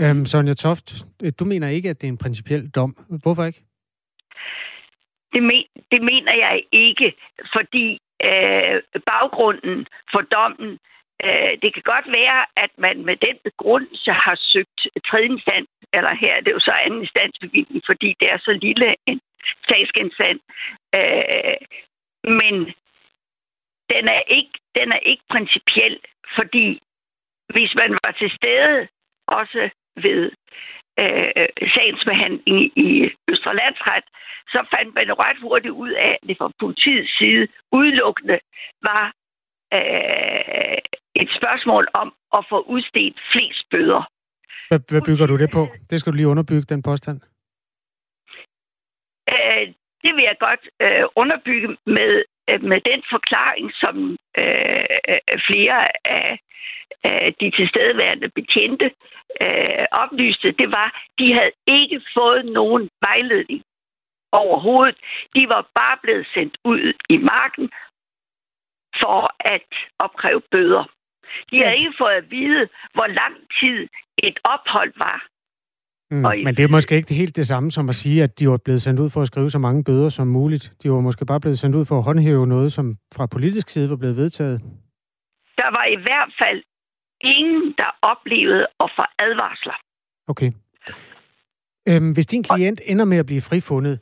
[0.00, 2.96] Øhm, Sonja Toft, øh, du mener ikke, at det er en principiel dom.
[3.22, 3.62] Hvorfor ikke?
[5.32, 7.14] Det, men, det mener jeg ikke,
[7.56, 7.86] fordi
[8.28, 8.74] øh,
[9.10, 10.70] baggrunden for dommen,
[11.24, 16.14] øh, det kan godt være, at man med den begrundelse har søgt tredje instans, eller
[16.22, 19.20] her er det jo så anden instansbevilling, fordi det er så lille en
[19.68, 20.40] sagsgenstand.
[20.94, 21.56] Øh,
[22.40, 22.54] men
[23.92, 26.00] den er, ikke, den er ikke principiel,
[26.38, 26.80] fordi
[27.54, 28.88] hvis man var til stede
[29.26, 30.30] også ved
[31.02, 34.04] øh, sagsbehandling i Østre Landsret,
[34.48, 38.38] så fandt man ret hurtigt ud af, at det fra politiets side udelukkende
[38.82, 39.04] var
[39.78, 40.78] øh,
[41.22, 44.02] et spørgsmål om at få udstedt flest bøder.
[44.70, 45.62] Hvad, hvad bygger du det på?
[45.90, 47.20] Det skal du lige underbygge, den påstand.
[49.34, 49.66] Øh,
[50.02, 52.12] det vil jeg godt øh, underbygge med,
[52.50, 53.96] øh, med den forklaring, som
[54.38, 56.38] øh, flere af
[57.06, 58.90] øh, de tilstedeværende betjente
[59.42, 63.62] øh, oplyste, det var, de havde ikke fået nogen vejledning
[64.32, 64.96] overhovedet.
[65.36, 67.70] De var bare blevet sendt ud i marken
[69.00, 70.84] for at opkræve bøder.
[71.50, 73.78] De havde ikke fået at vide, hvor lang tid
[74.18, 75.18] et ophold var.
[76.10, 78.48] Mm, og men det er måske ikke helt det samme som at sige, at de
[78.48, 80.72] var blevet sendt ud for at skrive så mange bøder som muligt.
[80.82, 83.90] De var måske bare blevet sendt ud for at håndhæve noget, som fra politisk side
[83.90, 84.60] var blevet vedtaget.
[85.56, 86.62] Der var i hvert fald
[87.20, 89.76] ingen, der oplevede at få advarsler.
[90.28, 90.52] Okay.
[91.88, 93.98] Øhm, hvis din klient ender med at blive frifundet,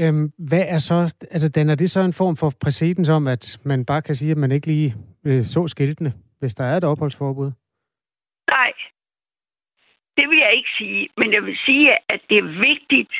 [0.00, 3.58] øhm, hvad er så, altså den er det så en form for præcedens om, at
[3.64, 6.12] man bare kan sige, at man ikke lige øh, så skiltene,
[6.44, 7.50] hvis der er et opholdsforbud?
[8.56, 8.72] Nej,
[10.16, 13.12] det vil jeg ikke sige, men jeg vil sige, at det er vigtigt,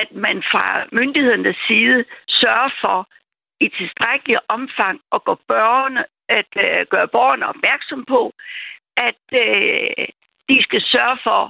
[0.00, 2.04] at man fra myndighedernes side
[2.40, 2.98] sørger for
[3.60, 8.32] i tilstrækkelig omfang at gå børnene, at øh, gøre borgerne opmærksom på,
[9.08, 10.06] at øh,
[10.48, 11.42] de skal sørge for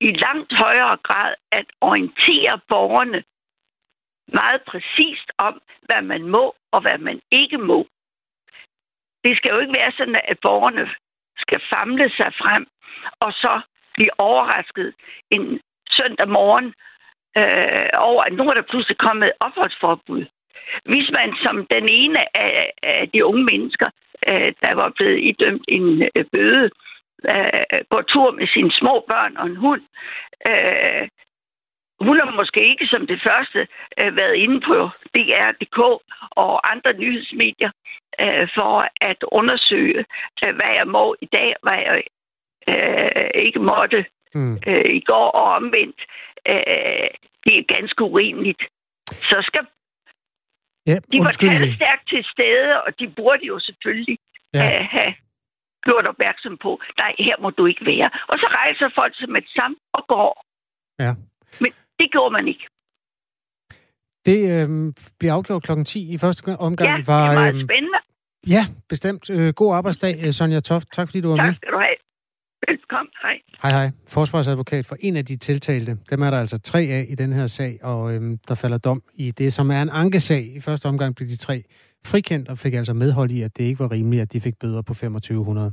[0.00, 3.20] i langt højere grad at orientere borgerne
[4.38, 5.54] meget præcist om,
[5.86, 7.86] hvad man må og hvad man ikke må.
[9.24, 10.90] Det skal jo ikke være sådan, at borgerne
[11.38, 12.66] skal famle sig frem
[13.20, 13.60] og så
[13.94, 14.94] blive overrasket
[15.30, 16.74] en søndag morgen
[17.36, 20.24] øh, over, at nu er der pludselig kommet opholdsforbud.
[20.84, 23.88] Hvis man som den ene af, af de unge mennesker
[24.26, 26.70] øh, der var blevet idømt en øh, bøde,
[27.32, 29.82] øh, går tur med sine små børn og en hund.
[30.50, 31.08] Øh,
[32.00, 33.60] hun har måske ikke som det første
[34.00, 35.78] øh, været inde på DR.dk
[36.30, 37.70] og andre nyhedsmedier
[38.20, 40.04] øh, for at undersøge,
[40.44, 42.02] øh, hvad jeg må i dag, hvad jeg
[42.68, 44.58] øh, ikke måtte mm.
[44.66, 46.00] øh, i går og omvendt.
[46.48, 47.08] Øh,
[47.44, 48.62] det er ganske urimeligt.
[49.30, 49.66] Så skal
[50.90, 51.32] Ja, de var
[51.80, 54.18] stærkt til stede, og de burde jo selvfølgelig
[54.54, 54.60] ja.
[54.60, 55.14] have, have
[55.82, 58.10] gjort opmærksom på, nej, her må du ikke være.
[58.30, 60.44] Og så rejser folk sig med det samme og går.
[60.98, 61.12] Ja.
[61.62, 62.64] Men det gjorde man ikke.
[64.26, 66.88] Det øh, bliver afgjort klokken 10 i første omgang.
[66.88, 67.98] Ja, var, det er meget øh, spændende.
[68.46, 69.30] Ja, bestemt.
[69.30, 70.88] Øh, god arbejdsdag, øh, Sonja Toft.
[70.92, 71.52] Tak fordi du var tak med.
[71.52, 71.96] Tak skal du have.
[72.68, 73.12] Velkommen.
[73.22, 73.36] Hej.
[73.62, 73.90] Hej, hej.
[74.08, 75.98] Forsvarsadvokat for en af de tiltalte.
[76.10, 79.02] Dem er der altså tre af i den her sag, og øhm, der falder dom
[79.14, 80.52] i det, som er en ankesag.
[80.56, 81.64] I første omgang blev de tre
[82.06, 84.82] frikendt og fik altså medhold i, at det ikke var rimeligt, at de fik bøder
[84.82, 85.72] på 2500.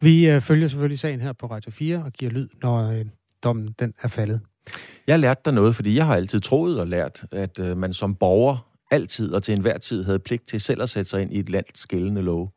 [0.00, 3.04] Vi øh, følger selvfølgelig sagen her på Radio 4 og giver lyd, når øh,
[3.44, 4.40] dommen den er faldet.
[5.06, 8.14] Jeg lærte der noget, fordi jeg har altid troet og lært, at øh, man som
[8.14, 11.38] borger altid og til enhver tid havde pligt til selv at sætte sig ind i
[11.38, 12.52] et lands gældende lov.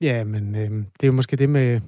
[0.00, 1.80] Ja, men øh, det er jo måske det med,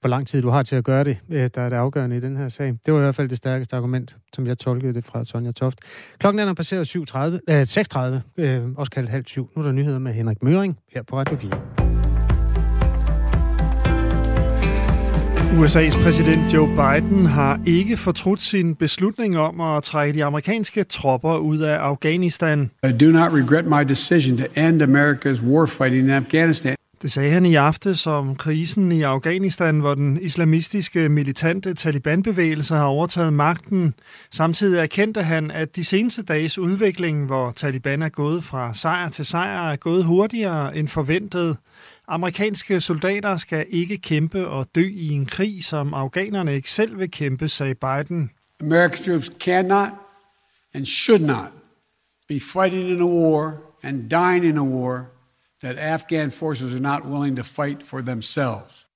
[0.00, 2.20] hvor lang tid du har til at gøre det, øh, der er det afgørende i
[2.20, 2.66] den her sag.
[2.66, 5.78] Det var i hvert fald det stærkeste argument, som jeg tolkede det fra Sonja Toft.
[6.18, 9.50] Klokken er passeret 7.30, øh, 6.30, øh, også kaldt halv syv.
[9.56, 11.87] Nu er der nyheder med Henrik Møring her på Radio 4.
[15.56, 21.36] USA's præsident Joe Biden har ikke fortrudt sin beslutning om at trække de amerikanske tropper
[21.36, 22.70] ud af Afghanistan.
[22.88, 26.76] I do not regret my decision to end America's warfighting in Afghanistan.
[27.02, 32.84] Det sagde han i aftes om krisen i Afghanistan, hvor den islamistiske militante Taliban-bevægelse har
[32.84, 33.94] overtaget magten.
[34.30, 39.26] Samtidig erkendte han, at de seneste dages udvikling, hvor Taliban er gået fra sejr til
[39.26, 41.56] sejr, er gået hurtigere end forventet.
[42.08, 47.10] Amerikanske soldater skal ikke kæmpe og dø i en krig, som afghanerne ikke selv vil
[47.10, 48.30] kæmpe, sagde Biden.
[48.60, 49.88] American troops cannot
[50.74, 51.52] and should not
[52.28, 55.17] be fighting in a war and dying in a war
[55.62, 58.88] that Afghan forces are not willing to fight for themselves.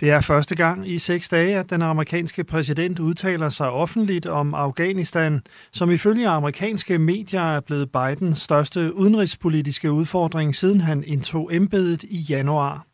[0.00, 4.54] Det er første gang i seks dage, at den amerikanske præsident udtaler sig offentligt om
[4.54, 5.40] Afghanistan,
[5.72, 12.16] som ifølge amerikanske medier er blevet Bidens største udenrigspolitiske udfordring, siden han indtog embedet i
[12.16, 12.86] januar.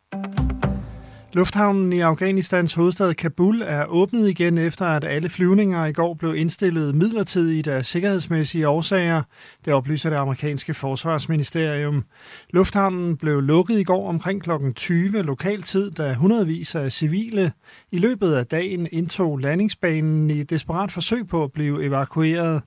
[1.34, 6.36] Lufthavnen i Afghanistans hovedstad Kabul er åbnet igen efter, at alle flyvninger i går blev
[6.36, 9.22] indstillet midlertidigt af sikkerhedsmæssige årsager.
[9.64, 12.04] Det oplyser det amerikanske forsvarsministerium.
[12.50, 14.50] Lufthavnen blev lukket i går omkring kl.
[14.76, 17.52] 20 lokal tid, da hundredvis af civile
[17.92, 22.62] i løbet af dagen indtog landingsbanen i et desperat forsøg på at blive evakueret.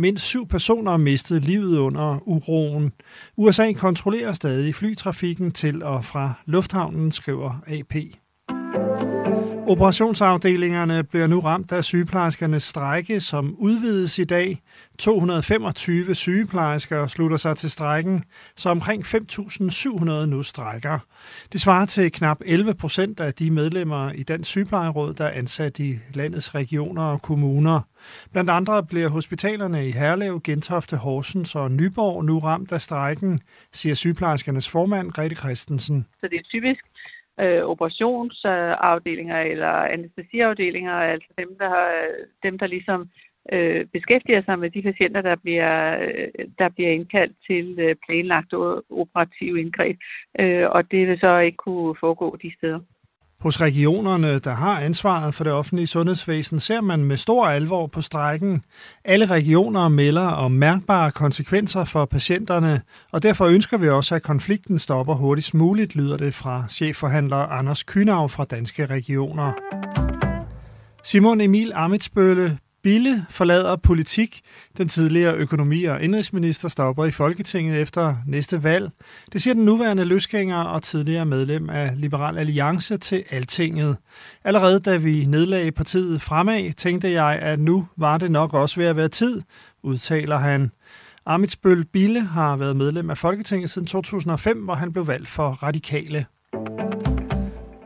[0.00, 2.92] Mindst syv personer mistede livet under uroen.
[3.36, 7.94] USA kontrollerer stadig flytrafikken til og fra lufthavnen, skriver AP.
[9.68, 14.62] Operationsafdelingerne bliver nu ramt af sygeplejerskernes strejke, som udvides i dag.
[14.98, 18.22] 225 sygeplejersker slutter sig til strejken,
[18.56, 20.98] så omkring 5.700 nu strejker.
[21.52, 25.78] Det svarer til knap 11 procent af de medlemmer i Dansk Sygeplejeråd, der er ansat
[25.78, 27.80] i landets regioner og kommuner.
[28.32, 33.40] Blandt andre bliver hospitalerne i Herlev, Gentofte, Horsens og Nyborg nu ramt af strejken,
[33.72, 36.06] siger sygeplejerskernes formand Grete Christensen.
[36.20, 36.82] Så det er typisk
[37.40, 41.74] øh, operationsafdelinger eller anestesiafdelinger, altså dem, der,
[42.42, 43.08] dem, der ligesom
[43.52, 48.52] øh, beskæftiger sig med de patienter, der bliver, øh, der bliver indkaldt til øh, planlagt
[49.02, 49.96] operativ indgreb,
[50.40, 52.80] øh, og det vil så ikke kunne foregå de steder.
[53.42, 58.00] Hos regionerne, der har ansvaret for det offentlige sundhedsvæsen, ser man med stor alvor på
[58.00, 58.62] strækken.
[59.04, 64.78] Alle regioner melder om mærkbare konsekvenser for patienterne, og derfor ønsker vi også, at konflikten
[64.78, 69.52] stopper hurtigst muligt, lyder det fra chefforhandler Anders Kynav fra Danske Regioner.
[71.04, 74.40] Simon Emil Amitsbølle Bille forlader politik.
[74.78, 78.90] Den tidligere økonomi- og indrigsminister stopper i Folketinget efter næste valg.
[79.32, 83.96] Det siger den nuværende løsgænger og tidligere medlem af Liberal Alliance til Altinget.
[84.44, 88.86] Allerede da vi nedlagde partiet fremad, tænkte jeg, at nu var det nok også ved
[88.86, 89.42] at være tid,
[89.82, 90.70] udtaler han.
[91.26, 96.26] Amitsbøl Bille har været medlem af Folketinget siden 2005, hvor han blev valgt for Radikale.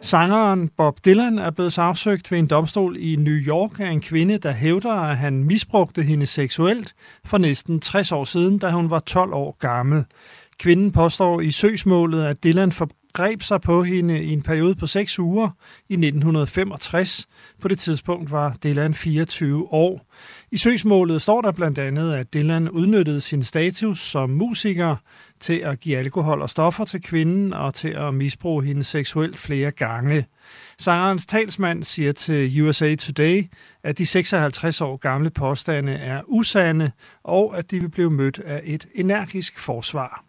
[0.04, 4.38] Sangeren Bob Dylan er blevet sagsøgt ved en domstol i New York af en kvinde,
[4.38, 8.98] der hævder, at han misbrugte hende seksuelt for næsten 60 år siden, da hun var
[8.98, 10.04] 12 år gammel.
[10.58, 12.72] Kvinden påstår i søgsmålet, at Dylan
[13.12, 15.50] greb sig på hende i en periode på 6 uger
[15.88, 17.28] i 1965.
[17.60, 20.06] På det tidspunkt var Dylan 24 år.
[20.50, 24.96] I søgsmålet står der blandt andet, at Dylan udnyttede sin status som musiker
[25.40, 29.70] til at give alkohol og stoffer til kvinden og til at misbruge hende seksuelt flere
[29.70, 30.26] gange.
[30.78, 33.44] Sangerens talsmand siger til USA Today,
[33.82, 36.90] at de 56 år gamle påstande er usande,
[37.24, 40.24] og at de vil blive mødt af et energisk forsvar.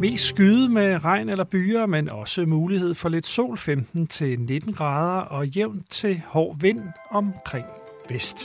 [0.00, 4.72] Mest skyde med regn eller byer, men også mulighed for lidt sol 15 til 19
[4.72, 7.66] grader og jævnt til hård vind omkring
[8.08, 8.38] vest.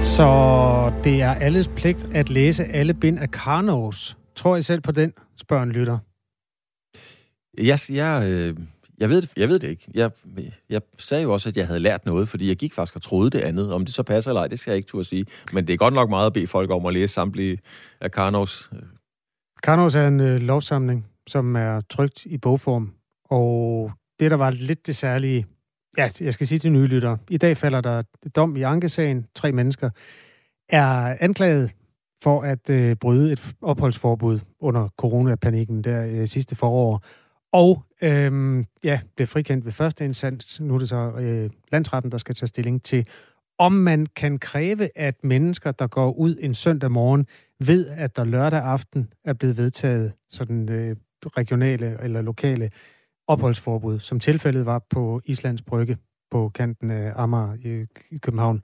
[0.00, 4.16] Så det er alles pligt at læse alle bind af Karnovs.
[4.36, 5.98] Tror I selv på den, spørger en lytter?
[7.58, 8.56] Jeg, jeg, øh,
[8.98, 9.90] jeg, ved, det, jeg ved det ikke.
[9.94, 10.10] Jeg,
[10.70, 13.30] jeg sagde jo også, at jeg havde lært noget, fordi jeg gik faktisk og troede
[13.30, 13.72] det andet.
[13.72, 15.26] Om det så passer eller ej, det skal jeg ikke turde sige.
[15.52, 17.58] Men det er godt nok meget at bede folk om at læse samtlige
[18.00, 18.70] af Karnovs.
[18.72, 18.82] Øh.
[19.62, 22.92] Karnovs er en øh, lovsamling, som er trygt i bogform.
[23.30, 25.46] Og det, der var lidt det særlige
[25.98, 27.18] Ja, jeg skal sige til nye lyttere.
[27.30, 28.02] I dag falder der
[28.36, 29.26] dom i ankesagen.
[29.34, 29.90] Tre mennesker
[30.68, 31.74] er anklaget
[32.22, 37.02] for at øh, bryde et opholdsforbud under coronapanikken der øh, sidste forår.
[37.52, 40.60] Og øhm, ja, blev frikendt ved første instans.
[40.60, 43.06] Nu er det så øh, landsretten, der skal tage stilling til,
[43.58, 47.26] om man kan kræve, at mennesker, der går ud en søndag morgen,
[47.60, 52.70] ved, at der lørdag aften er blevet vedtaget sådan øh, regionale eller lokale
[53.26, 55.96] opholdsforbud, som tilfældet var på Islands Brygge
[56.30, 58.62] på kanten af Amager i, i København.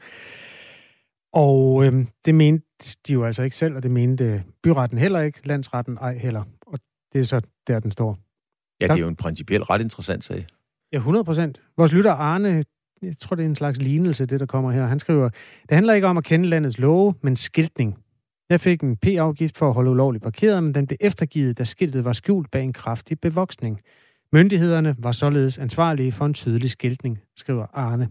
[1.32, 5.48] Og øh, det mente de jo altså ikke selv, og det mente byretten heller ikke,
[5.48, 6.44] landsretten ej heller.
[6.66, 6.78] Og
[7.12, 8.18] det er så der, den står.
[8.80, 10.46] Ja, det er jo en principielt ret interessant sag.
[10.92, 11.60] Ja, 100 procent.
[11.76, 12.62] Vores lytter Arne,
[13.02, 14.86] jeg tror, det er en slags lignelse, det der kommer her.
[14.86, 15.28] Han skriver,
[15.68, 17.98] det handler ikke om at kende landets love, men skiltning.
[18.50, 22.04] Jeg fik en P-afgift for at holde ulovligt parkeret, men den blev eftergivet, da skiltet
[22.04, 23.80] var skjult bag en kraftig bevoksning.
[24.32, 28.08] Myndighederne var således ansvarlige for en tydelig skiltning, skriver Arne.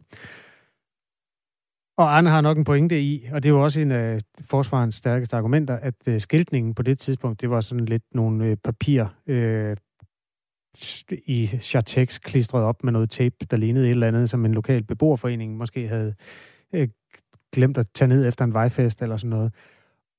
[1.97, 4.95] Og Arne har nok en pointe i, og det er jo også en af forsvarens
[4.95, 9.03] stærkeste argumenter, at uh, skiltningen på det tidspunkt, det var sådan lidt nogle uh, papir
[9.03, 9.77] uh,
[11.25, 14.83] i Chartex klistret op med noget tape, der lignede et eller andet, som en lokal
[14.83, 16.13] beboerforening måske havde
[16.73, 16.89] øh,
[17.51, 19.53] glemt at tage ned efter en vejfest eller sådan noget.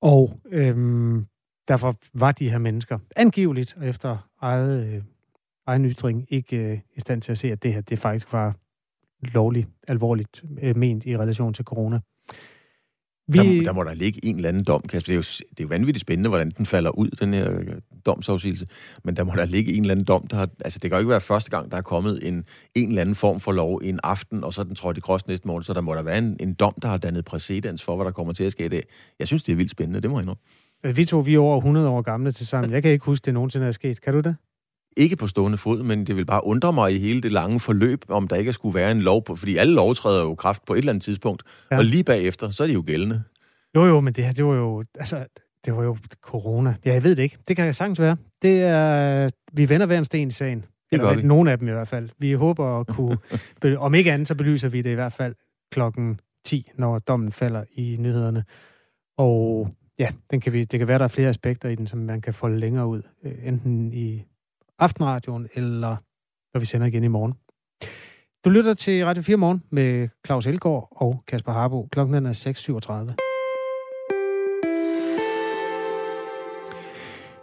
[0.02, 1.26] Og øhm,
[1.68, 5.02] derfor var de her mennesker angiveligt efter eget, øh,
[5.66, 8.56] egen ytring ikke øh, i stand til at se, at det her det faktisk var
[9.22, 12.00] lovligt, alvorligt øh, ment i relation til corona.
[13.32, 13.58] Vi...
[13.58, 15.06] Der, der må der ligge en eller anden dom, Kasper.
[15.06, 17.66] Det er, jo, det er jo vanvittigt spændende, hvordan den falder ud, den her øh,
[18.06, 18.66] domsafsigelse.
[19.04, 20.48] Men der må der ligge en eller anden dom, der har...
[20.64, 23.14] Altså, det kan jo ikke være første gang, der er kommet en, en eller anden
[23.14, 25.80] form for lov en aften, og så den trådt i kross næste morgen, så der
[25.80, 28.44] må der være en, en dom, der har dannet præcedens for, hvad der kommer til
[28.44, 28.82] at ske dag.
[29.18, 30.34] Jeg synes, det er vildt spændende, det må jeg nu.
[30.94, 32.72] Vi to, vi er over 100 år gamle til sammen.
[32.72, 34.00] Jeg kan ikke huske, det nogensinde er sket.
[34.00, 34.36] Kan du det?
[34.96, 38.04] Ikke på stående fod, men det vil bare undre mig i hele det lange forløb,
[38.08, 40.72] om der ikke skulle være en lov på, fordi alle lov træder jo kraft på
[40.72, 41.76] et eller andet tidspunkt, ja.
[41.76, 43.22] og lige bagefter, så er det jo gældende.
[43.74, 45.26] Jo, jo, men det her, det var jo, altså,
[45.64, 46.74] det var jo corona.
[46.84, 47.38] Ja, jeg ved det ikke.
[47.48, 48.16] Det kan jeg sagtens være.
[48.42, 50.64] Det er, vi vender hver en sten i sagen.
[50.92, 51.22] Det gør vi.
[51.22, 52.08] Nogle af dem i hvert fald.
[52.18, 53.18] Vi håber at kunne,
[53.78, 55.34] om ikke andet, så belyser vi det i hvert fald
[55.72, 58.44] klokken 10, når dommen falder i nyhederne.
[59.18, 61.98] Og ja, den kan vi, det kan være, der er flere aspekter i den, som
[61.98, 63.02] man kan folde længere ud.
[63.24, 64.24] Øh, enten i
[64.80, 65.96] aftenradioen, eller
[66.54, 67.34] når vi sender igen i morgen.
[68.44, 71.88] Du lytter til Radio 4 Morgen med Claus Elgaard og Kasper Harbo.
[71.92, 73.30] Klokken er 6.37.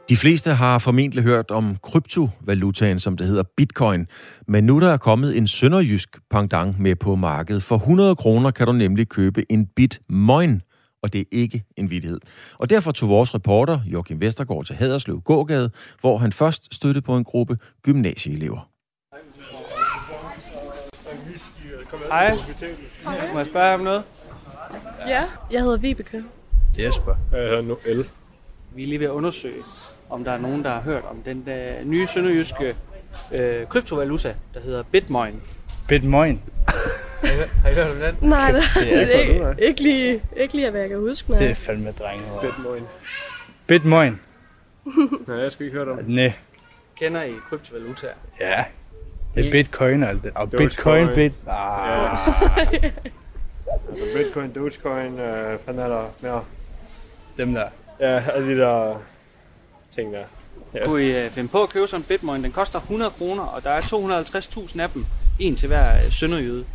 [0.09, 4.07] De fleste har formentlig hørt om kryptovalutaen, som det hedder bitcoin.
[4.47, 7.63] Men nu der er kommet en sønderjysk pendant med på markedet.
[7.63, 10.61] For 100 kroner kan du nemlig købe en bitmoin,
[11.03, 12.19] og det er ikke en vidighed.
[12.57, 17.17] Og derfor tog vores reporter, Joachim Vestergaard, til Haderslev Gågade, hvor han først støttede på
[17.17, 18.69] en gruppe gymnasieelever.
[22.11, 22.35] Hej.
[23.33, 24.03] Må jeg spørge om noget?
[25.07, 26.23] Ja, jeg hedder Vibeke.
[26.77, 27.15] Jesper.
[27.31, 28.05] Jeg hedder Noel.
[28.75, 29.63] Vi er lige ved at undersøge,
[30.09, 32.75] om der er nogen, der har hørt om den der nye sønderjyske
[33.31, 35.41] øh, kryptovaluta, der hedder Bitmoin.
[35.87, 36.41] Bitmoin?
[37.21, 38.29] Har, I, har I hørt om den?
[38.29, 41.29] Nej, det, det er ikke, ikke, lige, ikke lige, hvad jeg kan huske.
[41.29, 41.39] Nej.
[41.39, 42.23] Det er fandme drenge.
[42.41, 42.83] Bitmoin.
[43.67, 44.19] Bitmoin?
[45.27, 46.09] Nej, jeg skal ikke høre om det.
[46.09, 46.33] Nej.
[46.95, 48.07] Kender I kryptovaluta?
[48.39, 48.63] Ja.
[49.35, 50.31] Det er bitcoin og alt det.
[50.35, 51.33] Og bitcoin, bit...
[51.47, 52.27] Ah.
[52.73, 52.91] Ja.
[53.89, 56.43] altså bitcoin, dogecoin, øh, fanden er der mere?
[57.37, 57.67] Dem der.
[57.99, 59.01] Ja, alle de der
[59.91, 60.23] ting der.
[60.73, 60.85] Ja.
[60.85, 62.43] Kunne I uh, finde på at købe sådan en bitmoin?
[62.43, 65.05] Den koster 100 kroner, og der er 250.000 af dem.
[65.39, 66.65] En til hver uh, sønderjyde.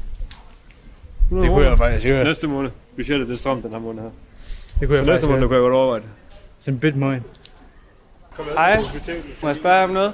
[1.40, 2.24] Det kunne jeg faktisk gøre.
[2.24, 2.70] Næste måned.
[2.96, 4.10] Budgettet det strøm den her måned her.
[4.80, 6.08] Det kunne Så jeg næste måned kunne jeg godt overveje det.
[6.58, 7.20] Sådan en bitmoin.
[8.56, 8.76] Hej,
[9.42, 10.12] må jeg spørge om noget?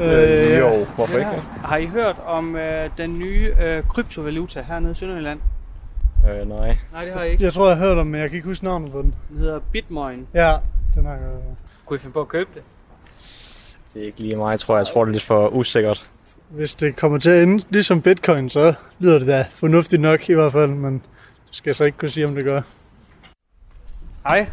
[0.00, 1.30] Øh, jo, hvorfor ikke?
[1.64, 5.40] Har I hørt om øh, den nye øh, kryptovaluta hernede i Sønderjylland?
[6.30, 6.76] Øh, nej.
[6.92, 7.44] Nej, det har jeg ikke.
[7.44, 9.14] Jeg tror, jeg har hørt om, men jeg kan ikke huske navnet på den.
[9.28, 10.26] Den hedder Bitmoin.
[10.34, 10.56] Ja,
[10.94, 11.20] den har jeg
[11.86, 12.62] Kunne I finde på at købe det?
[13.94, 14.78] Det er ikke lige mig, tror jeg.
[14.78, 16.10] Jeg tror, det er lidt for usikkert.
[16.56, 20.32] Hvis det kommer til at ende ligesom bitcoin, så lyder det da fornuftigt nok i
[20.34, 21.02] hvert fald, men det
[21.56, 22.60] skal jeg så ikke kunne sige, om det gør.
[24.26, 24.46] Hej.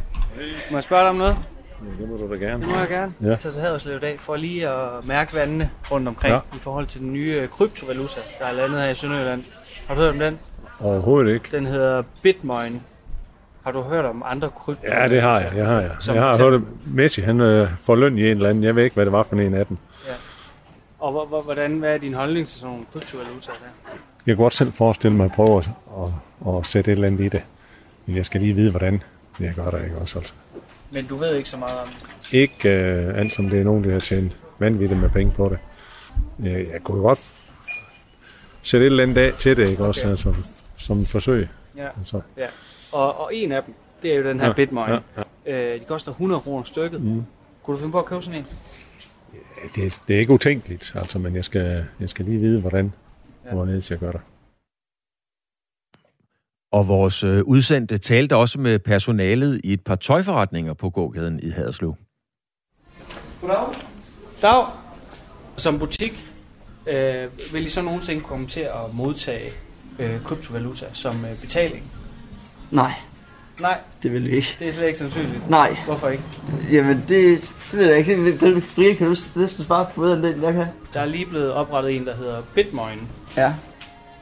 [0.71, 1.37] Må jeg spørge dig om noget?
[1.81, 2.63] Ja, det må du da gerne.
[2.65, 3.13] Det må jeg gerne.
[3.21, 3.27] Ja.
[3.27, 6.39] Jeg tager så Haderslev i dag for lige at mærke vandene rundt omkring Ja.
[6.55, 9.43] i forhold til den nye øh, kryptovaluta, der er landet her i Sønderjylland.
[9.87, 10.39] Har du hørt om den?
[10.79, 11.45] Overhovedet ikke.
[11.51, 12.81] Den hedder Bitmoin.
[13.63, 15.01] Har du hørt om andre kryptovalutaer?
[15.01, 15.51] Ja, det har jeg.
[15.55, 15.91] Jeg har, jeg.
[15.99, 18.63] Som jeg har hørt, at Messi han øh, får løn i en eller anden.
[18.63, 19.77] Jeg ved ikke, hvad det var for en af dem.
[20.99, 23.91] Og hvor- hvor- hvordan, hvad er din holdning til sådan nogle kryptovalutaer der?
[24.25, 25.69] Jeg kan godt selv forestille mig at prøve at,
[26.47, 27.41] at, at sætte et eller andet i det.
[28.05, 29.03] Men jeg skal lige vide, hvordan
[29.39, 30.19] jeg gør det ikke også.
[30.19, 30.33] Altså.
[30.91, 32.33] Men du ved ikke så meget om det.
[32.33, 35.59] Ikke øh, alt som det er nogen, der har tjent vanvittigt med penge på det.
[36.43, 37.19] Jeg, jeg kunne godt
[38.61, 40.33] sætte et eller andet af til det, ikke også, altså,
[40.75, 41.47] som et forsøg.
[41.77, 41.87] Ja.
[41.97, 42.47] Altså, ja.
[42.91, 44.89] Og, og en af dem, det er jo den her Ja, Bitmoin.
[44.89, 44.99] ja,
[45.45, 45.73] ja.
[45.73, 47.01] Øh, de koster 100 kroner stykket.
[47.01, 47.23] Mm.
[47.63, 48.45] Kunne du finde på at købe sådan en?
[49.75, 52.93] Det, er, det er ikke utænkeligt, altså, men jeg skal, jeg skal lige vide, hvordan
[53.45, 53.53] ja.
[53.53, 54.21] hvorledes jeg gør det.
[56.71, 61.49] Og vores øh, udsendte talte også med personalet i et par tøjforretninger på gågaden i
[61.49, 61.95] Haderslev.
[63.41, 63.57] Goddag.
[64.41, 64.65] Dag.
[65.57, 66.25] Som butik
[66.87, 69.51] øh, vil I så nogensinde komme til at modtage
[69.99, 71.91] øh, kryptovaluta som øh, betaling?
[72.71, 72.91] Nej.
[73.61, 73.77] Nej.
[74.03, 74.55] Det vil vi ikke.
[74.59, 75.49] Det er slet ikke sandsynligt.
[75.49, 75.77] Nej.
[75.85, 76.23] Hvorfor ikke?
[76.71, 78.25] Jamen, det, det ved jeg ikke.
[78.25, 80.65] Det, det, det kan du næsten svare på bedre end det, jeg kan.
[80.93, 83.07] Der er lige blevet oprettet en, der hedder Bitmoin.
[83.37, 83.53] Ja.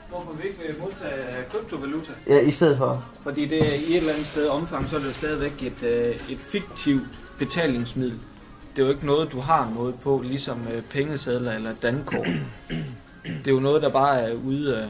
[0.09, 2.11] Hvorfor vi ikke vil modtage kryptovaluta?
[2.27, 3.05] Ja, i stedet for.
[3.23, 5.83] Fordi det er i et eller andet sted omfang, så er det jo stadigvæk et,
[5.83, 7.07] øh, et fiktivt
[7.39, 8.19] betalingsmiddel.
[8.75, 12.27] Det er jo ikke noget, du har noget på, ligesom øh, pengesedler eller dankort.
[13.25, 14.87] Det er jo noget, der bare er ude af,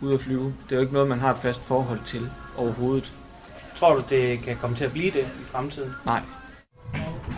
[0.00, 0.44] ude at flyve.
[0.44, 3.12] Det er jo ikke noget, man har et fast forhold til overhovedet.
[3.76, 5.90] Tror du, det kan komme til at blive det i fremtiden?
[6.06, 6.20] Nej.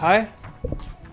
[0.00, 0.24] Hej.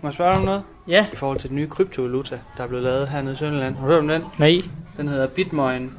[0.01, 0.63] Må jeg spørge dig om noget?
[0.87, 1.05] Ja.
[1.13, 3.75] I forhold til den nye kryptovaluta, der er blevet lavet hernede i Sønderland.
[3.75, 4.23] Har du hørt om den?
[4.37, 4.61] Nej.
[4.97, 5.93] Den hedder Bitmoin.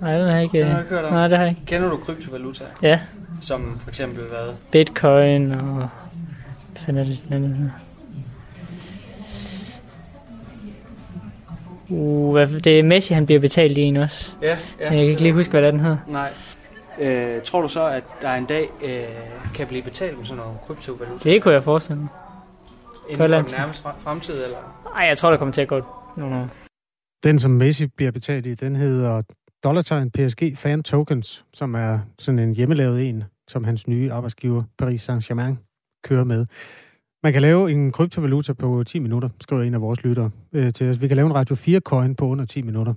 [0.00, 0.58] Nej, den har jeg ikke.
[0.58, 1.12] Den har jeg ikke hørt om.
[1.12, 1.66] Nej, det har jeg ikke.
[1.66, 2.64] Kender du kryptovaluta?
[2.82, 3.00] Ja.
[3.40, 4.54] Som for eksempel hvad?
[4.72, 5.88] Bitcoin og...
[6.72, 7.70] Hvad fanden er det, den anden hedder?
[11.88, 14.32] Uh, det er Messi, han bliver betalt i en også.
[14.42, 14.54] Ja, ja.
[14.78, 15.96] Men jeg kan ikke lige huske, hvad den hedder.
[16.08, 16.30] Nej.
[17.00, 20.58] Øh, tror du så, at der en dag øh, kan blive betalt med sådan noget
[20.66, 21.30] kryptovaluta?
[21.30, 22.10] Det kunne jeg forestille mig.
[23.08, 24.90] Inden for den nærmeste fremtid, eller?
[24.94, 25.82] Nej, jeg tror, der kommer til at gå
[26.16, 26.48] nogle år.
[27.22, 29.22] Den, som Messi bliver betalt i, den hedder
[29.64, 35.10] dollartegn PSG Fan Tokens, som er sådan en hjemmelavet en, som hans nye arbejdsgiver Paris
[35.10, 35.56] Saint-Germain
[36.04, 36.46] kører med.
[37.22, 40.90] Man kan lave en kryptovaluta på 10 minutter, skriver en af vores lyttere øh, til
[40.90, 41.00] os.
[41.00, 42.94] Vi kan lave en Radio 4-coin på under 10 minutter.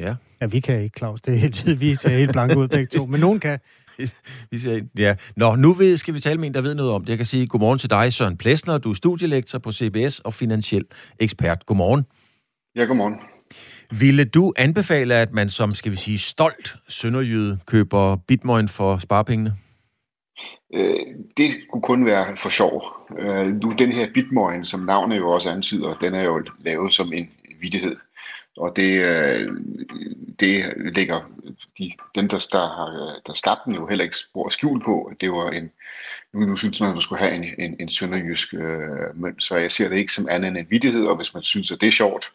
[0.00, 0.14] Ja.
[0.40, 1.20] Ja, vi kan ikke, Claus.
[1.20, 1.80] Det er helt tydeligt.
[1.80, 3.58] Vi ser helt blanke ud begge to, men nogen kan.
[4.50, 5.14] vi siger, ja.
[5.36, 7.08] Nå, nu ved, skal vi tale med en, der ved noget om det.
[7.08, 8.78] Jeg kan sige godmorgen til dig, Søren Plesner.
[8.78, 10.84] Du er studielektor på CBS og finansiel
[11.20, 11.66] ekspert.
[11.66, 12.06] Godmorgen.
[12.76, 13.14] Ja, godmorgen.
[13.98, 19.56] Ville du anbefale, at man som, skal vi sige, stolt sønderjyde køber bitmoin for sparepengene?
[20.74, 20.96] Øh,
[21.36, 22.82] det kunne kun være for sjov.
[23.18, 27.12] Øh, nu den her bitmoin, som navnet jo også antyder, den er jo lavet som
[27.12, 27.30] en
[27.60, 27.96] vidighed.
[28.56, 29.52] Og det, øh,
[30.40, 31.30] det ligger
[31.78, 35.12] de, dem, der, der, har, der skabte den jo heller ikke spor skjul på.
[35.20, 35.70] Det var en,
[36.32, 39.56] nu, nu synes man, at man skulle have en, en, en sønderjysk øh, mønt, så
[39.56, 41.86] jeg ser det ikke som andet end en vidighed, og hvis man synes, at det
[41.86, 42.32] er sjovt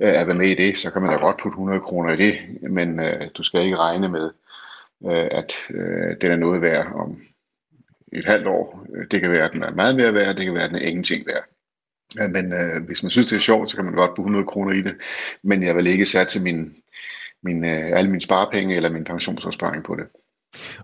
[0.00, 2.16] øh, at være med i det, så kan man da godt putte 100 kroner i
[2.16, 2.38] det,
[2.70, 4.30] men øh, du skal ikke regne med,
[5.06, 7.22] øh, at øh, den er noget værd om
[8.12, 8.86] et halvt år.
[8.94, 10.78] Øh, det kan være, at den er meget mere værd, det kan være, at den
[10.78, 11.44] er ingenting værd.
[12.16, 14.72] Men øh, hvis man synes, det er sjovt, så kan man godt bruge 100 kroner
[14.72, 14.94] i det.
[15.42, 16.74] Men jeg vil ikke sætte min,
[17.42, 20.06] min, øh, alle mine sparepenge eller min pensionsopsparing på det.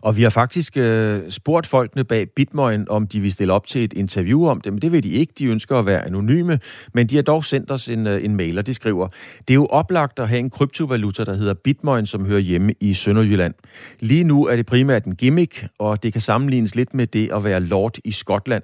[0.00, 3.84] Og vi har faktisk øh, spurgt folkene bag Bitmoin, om de vil stille op til
[3.84, 5.32] et interview om det, men det vil de ikke.
[5.38, 6.58] De ønsker at være anonyme,
[6.94, 9.08] men de har dog sendt os en, øh, en mail, og de skriver,
[9.48, 12.94] det er jo oplagt at have en kryptovaluta, der hedder Bitmoin, som hører hjemme i
[12.94, 13.54] Sønderjylland.
[14.00, 17.44] Lige nu er det primært en gimmick, og det kan sammenlignes lidt med det at
[17.44, 18.62] være lord i Skotland.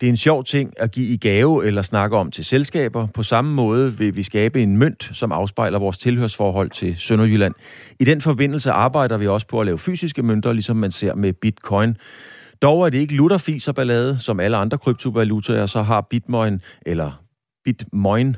[0.00, 3.06] Det er en sjov ting at give i gave eller snakke om til selskaber.
[3.06, 7.54] På samme måde vil vi skabe en mønt, som afspejler vores tilhørsforhold til Sønderjylland.
[8.00, 11.32] I den forbindelse arbejder vi også på at lave fysiske mønter, ligesom man ser med
[11.32, 11.96] bitcoin.
[12.62, 17.22] Dog er det ikke lutterfis ballade, som alle andre kryptovalutaer, så har bitcoin eller
[17.64, 18.36] Bitmoin,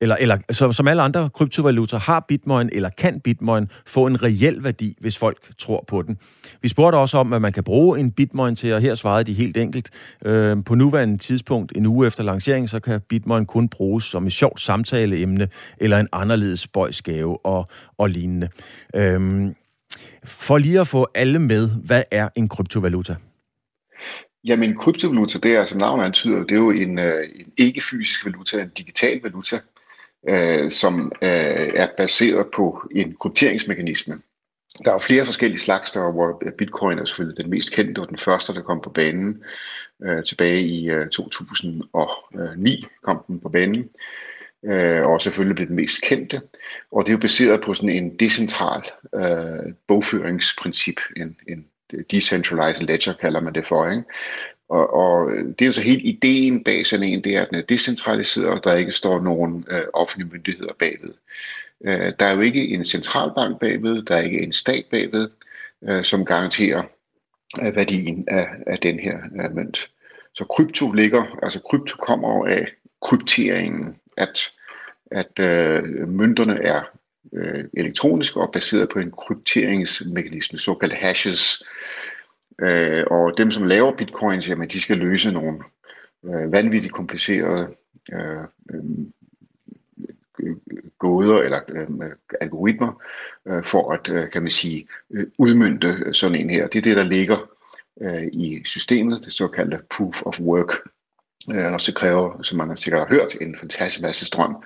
[0.00, 4.64] eller, eller så, som alle andre kryptovalutaer, har bitcoin eller kan bitcoin få en reel
[4.64, 6.18] værdi, hvis folk tror på den.
[6.62, 9.32] Vi spurgte også om, at man kan bruge en bitcoin til, og her svarede de
[9.32, 9.90] helt enkelt.
[10.24, 14.32] Øh, på nuværende tidspunkt, en uge efter lancering, så kan bitcoin kun bruges som et
[14.32, 15.48] sjovt samtaleemne,
[15.78, 17.66] eller en anderledes spøjsgave og,
[17.98, 18.48] og lignende.
[18.96, 19.50] Øh,
[20.24, 23.14] for lige at få alle med, hvad er en kryptovaluta?
[24.44, 28.62] Jamen, kryptovaluta, det er, som navnet antyder, det er jo en, øh, en ikke-fysisk valuta,
[28.62, 29.58] en digital valuta,
[30.28, 34.20] øh, som øh, er baseret på en krypteringsmekanisme.
[34.84, 38.08] Der er jo flere forskellige slags, der hvor bitcoin er selvfølgelig den mest kendte, og
[38.08, 39.42] den første, der kom på banen
[40.04, 43.88] øh, tilbage i øh, 2009, øh, kom den på banen,
[44.64, 46.40] øh, og selvfølgelig blev den mest kendte.
[46.92, 48.82] Og det er jo baseret på sådan en decentral
[49.14, 51.66] øh, bogføringsprincip, en, en
[52.10, 54.04] decentralized ledger kalder man det for, ikke?
[54.68, 57.58] Og, og det er jo så helt ideen bag sådan en, det er, at den
[57.58, 61.14] er decentraliseret, og der ikke står nogen øh, offentlige myndigheder bagved.
[61.84, 65.28] Øh, der er jo ikke en centralbank bagved, der er ikke en stat bagved,
[65.82, 66.82] øh, som garanterer
[67.62, 69.90] øh, værdien af, af den her øh, mønt.
[70.34, 72.66] Så krypto ligger, altså krypto kommer af
[73.02, 74.52] krypteringen, at,
[75.10, 76.82] at øh, mønterne er
[77.32, 81.62] øh, elektroniske og baseret på en krypteringsmekanisme, såkaldte hashes,
[82.60, 85.58] Øh, og dem, som laver bitcoins, jamen, de skal løse nogle
[86.24, 87.68] øh, vanvittigt komplicerede
[88.12, 88.84] øh, øh,
[90.98, 93.02] gåder eller øh, algoritmer
[93.48, 96.66] øh, for at, øh, kan man sige, øh, udmynde sådan en her.
[96.66, 97.50] Det er det, der ligger
[98.00, 100.72] øh, i systemet, det såkaldte proof of work.
[101.48, 104.56] Øh, og så kræver, som man har sikkert har hørt, en fantastisk masse strøm.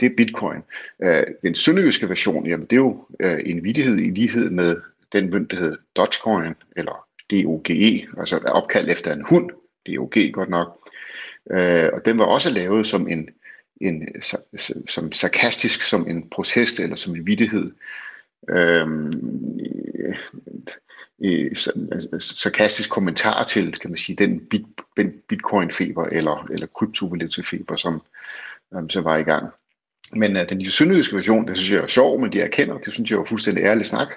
[0.00, 0.62] Det er bitcoin.
[1.02, 4.80] Øh, den sønderjyske version, jamen det er jo øh, en vidighed i lighed med
[5.12, 9.50] den mønt, der hedder Dogecoin, eller DOGE, altså er opkaldt efter en hund,
[9.86, 10.78] DOG godt nok.
[11.50, 13.28] Øh, og den var også lavet som en,
[13.80, 14.08] en
[14.88, 17.72] som sarkastisk, som en protest eller som en vidighed.
[18.48, 18.86] Øh,
[21.24, 21.56] Øh,
[22.18, 24.66] sarkastisk kommentar til, kan man sige, den bit,
[25.28, 28.02] bitcoin-feber eller, eller kryptovaluta-feber, som,
[28.74, 29.48] øh, som var i gang.
[30.12, 33.10] Men øh, den sønderjyske version, det synes jeg er sjov, men de erkender, det synes
[33.10, 34.08] jeg er fuldstændig ærlig snak.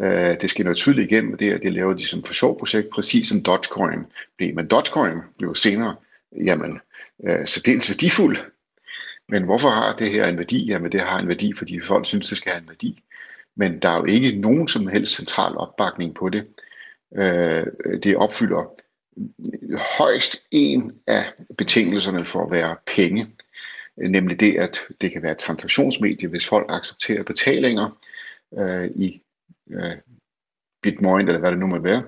[0.00, 2.90] Øh, det skal noget tydeligt igennem, det er, det laver de som for sjov projekt,
[2.90, 4.00] præcis som Dogecoin
[4.36, 4.54] blev.
[4.54, 5.96] Men Dogecoin blev senere,
[6.44, 6.80] jamen,
[7.28, 8.36] øh, så dels værdifuld.
[9.28, 10.66] Men hvorfor har det her en værdi?
[10.66, 13.02] Jamen det har en værdi, fordi folk synes, det skal have en værdi
[13.56, 16.46] men der er jo ikke nogen som helst central opbakning på det.
[17.16, 17.66] Øh,
[18.02, 18.74] det opfylder
[19.98, 23.26] højst en af betingelserne for at være penge,
[23.96, 27.98] nemlig det, at det kan være et transaktionsmedie, hvis folk accepterer betalinger
[28.58, 29.22] øh, i
[29.70, 29.96] øh,
[30.82, 32.02] bitcoin, eller hvad det nu må være,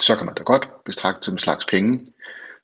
[0.00, 2.00] så kan man da godt betragte som en slags penge,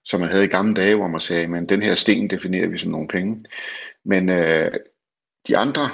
[0.04, 2.78] som man havde i gamle dage, hvor man sagde, men den her sten definerer vi
[2.78, 3.44] som nogle penge.
[4.04, 4.72] Men øh,
[5.48, 5.90] de andre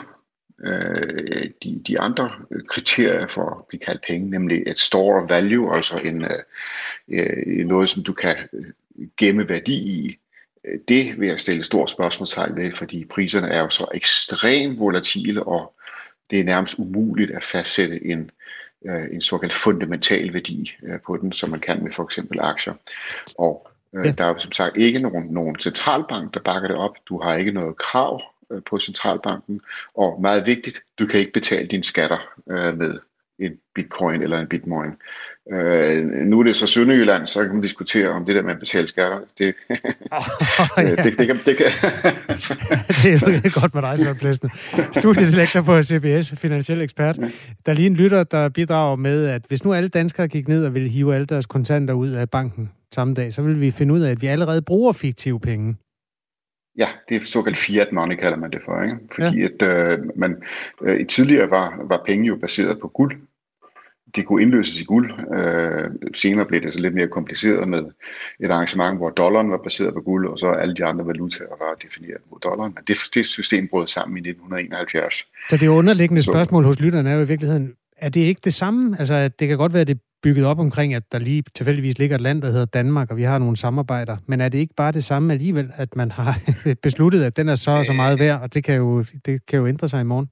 [0.64, 2.30] øh, de, de andre
[2.68, 6.42] kriterier for at blive kaldt penge, nemlig et store value, altså en, øh,
[7.08, 8.36] øh, noget, som du kan
[9.16, 10.18] gemme værdi i.
[10.88, 15.74] Det vil jeg stille stort spørgsmålstegn ved, fordi priserne er jo så ekstremt volatile, og
[16.30, 18.30] det er nærmest umuligt at fastsætte en,
[18.86, 22.74] øh, en såkaldt fundamental værdi øh, på den, som man kan med for eksempel aktier.
[23.38, 24.12] Og øh, ja.
[24.12, 26.96] der er jo som sagt ikke nogen, nogen centralbank, der bakker det op.
[27.08, 28.35] Du har ikke noget krav Øh,
[28.70, 29.60] på centralbanken.
[29.94, 32.18] Og meget vigtigt, du kan ikke betale dine skatter
[32.50, 32.98] øh, med
[33.38, 34.90] en bitcoin eller en bitcoin.
[35.52, 38.58] Øh, nu er det så Sønderjylland, så kan man diskutere om det der med at
[38.58, 39.18] betale skatter.
[39.38, 39.54] Det,
[40.10, 40.24] oh,
[40.84, 40.94] ja.
[40.94, 41.66] det, det, kan, det, kan.
[43.02, 44.50] det er godt med dig, Søren Plæsne.
[44.92, 47.16] Studiedelektor på CBS, finansiel ekspert.
[47.66, 50.64] Der er lige en lytter, der bidrager med, at hvis nu alle danskere gik ned
[50.64, 53.94] og ville hive alle deres kontanter ud af banken samme dag, så ville vi finde
[53.94, 55.76] ud af, at vi allerede bruger fiktive penge.
[56.78, 58.82] Ja, det er såkaldt fiat money, kalder man det for.
[58.82, 58.96] Ikke?
[59.14, 59.48] Fordi ja.
[59.66, 60.42] at, øh, man,
[60.82, 63.16] øh, tidligere var, var penge jo baseret på guld.
[64.16, 65.10] Det kunne indløses i guld.
[65.36, 67.84] Øh, senere blev det så lidt mere kompliceret med
[68.40, 71.74] et arrangement, hvor dollaren var baseret på guld, og så alle de andre valutaer var
[71.82, 72.72] defineret mod dollaren.
[72.74, 75.14] Men det, det system brød sammen i 1971.
[75.50, 78.54] Så det underliggende så, spørgsmål hos lytterne er jo i virkeligheden, er det ikke det
[78.54, 78.96] samme?
[78.98, 82.16] Altså, det kan godt være, at det bygget op omkring, at der lige tilfældigvis ligger
[82.16, 84.16] et land, der hedder Danmark, og vi har nogle samarbejder.
[84.26, 86.38] Men er det ikke bare det samme alligevel, at man har
[86.82, 89.58] besluttet, at den er så og så meget værd, og det kan jo, det kan
[89.58, 90.30] jo ændre sig i morgen?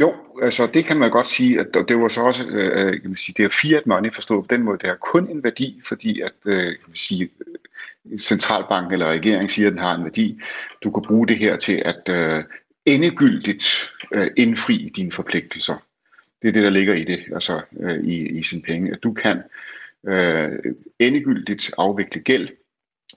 [0.00, 3.10] Jo, altså det kan man godt sige, at det var så også, øh, øh, kan
[3.10, 5.80] man sige, det er fiat money forstået på den måde, det er kun en værdi,
[5.88, 7.28] fordi at, øh, kan man sige,
[8.18, 10.40] centralbanken eller regeringen siger, at den har en værdi.
[10.84, 12.44] Du kan bruge det her til at øh,
[12.86, 13.64] endegyldigt
[14.14, 15.76] øh, indfri dine forpligtelser.
[16.42, 18.92] Det er det, der ligger i det, altså øh, i, i sin penge.
[18.92, 19.42] At du kan
[20.06, 20.58] øh,
[20.98, 22.48] endegyldigt afvikle gæld,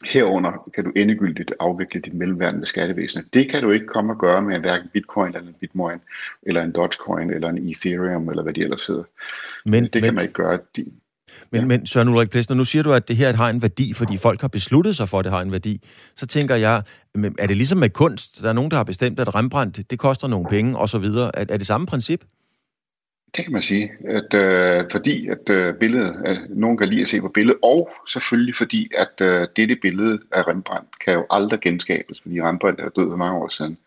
[0.04, 3.24] herunder kan du endegyldigt afvikle dit mellemværende skattevæsen.
[3.34, 6.00] Det kan du ikke komme og gøre med hverken bitcoin eller en bitcoin,
[6.44, 9.04] eller en dogecoin, eller en ethereum, eller hvad de ellers hedder.
[9.66, 10.60] Men, det kan men, man ikke gøre.
[10.76, 10.86] De,
[11.52, 11.68] men, ja.
[11.68, 14.42] men Søren Ulrik Plesner, nu siger du, at det her har en værdi, fordi folk
[14.42, 15.82] har besluttet sig for, at det har en værdi.
[16.16, 16.84] Så tænker jeg,
[17.40, 18.42] er det ligesom med kunst?
[18.42, 21.32] Der er nogen, der har bestemt, at Rembrandt, det koster nogle penge, og så videre.
[21.34, 22.24] Er, er det samme princip?
[23.36, 27.08] Det kan man sige, at øh, fordi at øh, billedet, at nogen kan lide at
[27.08, 31.60] se på billedet, og selvfølgelig fordi, at øh, dette billede af Rembrandt kan jo aldrig
[31.60, 33.78] genskabes, fordi Rembrandt er død for mange år siden.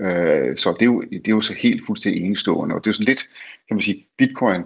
[0.00, 2.90] Øh, så det er, jo, det er jo så helt fuldstændig enestående, og det er
[2.90, 3.28] jo sådan lidt,
[3.68, 4.62] kan man sige, bitcoin,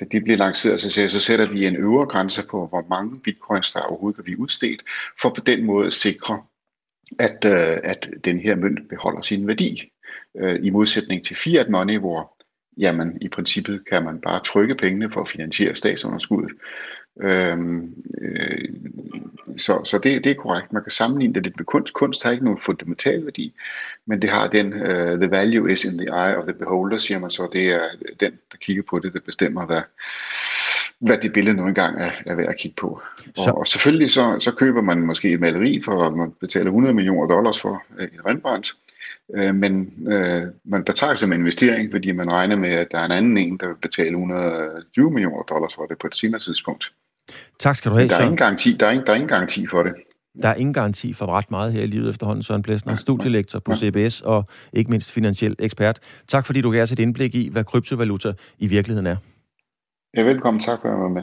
[0.00, 3.72] da det bliver lanceret, så, så sætter vi en øvre grænse på, hvor mange bitcoins
[3.72, 4.82] der overhovedet kan blive udstedt,
[5.20, 6.42] for på den måde at sikre,
[7.18, 9.92] at, øh, at den her mønt beholder sin værdi.
[10.36, 12.33] Øh, I modsætning til fiat money, hvor
[12.78, 16.52] jamen i princippet kan man bare trykke pengene for at finansiere statsunderskuddet.
[17.20, 18.68] Øhm, øh,
[19.56, 20.72] så så det, det er korrekt.
[20.72, 21.94] Man kan sammenligne det lidt med kunst.
[21.94, 23.54] Kunst har ikke nogen fundamental værdi,
[24.06, 27.18] men det har den, uh, the value is in the eye of the beholder, siger
[27.18, 27.48] man så.
[27.52, 27.80] Det er
[28.20, 29.82] den, der kigger på det, der bestemmer, hvad,
[30.98, 33.00] hvad det billede nu engang er, er værd at kigge på.
[33.36, 33.50] Så.
[33.50, 37.26] Og, og selvfølgelig så, så køber man måske et maleri for, man betaler 100 millioner
[37.26, 38.72] dollars for uh, et Rembrandt,
[39.36, 43.04] Øh, men øh, man betragter som en investering, fordi man regner med, at der er
[43.04, 46.92] en anden en, der vil betale 120 millioner dollars for det på et senere tidspunkt.
[47.60, 49.66] Tak skal du have, der er, ingen garanti, der, er ingen, der er ingen garanti
[49.66, 49.92] for det.
[50.42, 52.42] Der er ingen garanti for ret meget her i livet efterhånden.
[52.42, 55.98] Søren Blæsner, studielektor på CBS og ikke mindst finansiel ekspert.
[56.28, 59.16] Tak fordi du gav os et indblik i, hvad kryptovaluta i virkeligheden er.
[60.16, 60.60] Ja, velkommen.
[60.60, 61.22] Tak for at være med.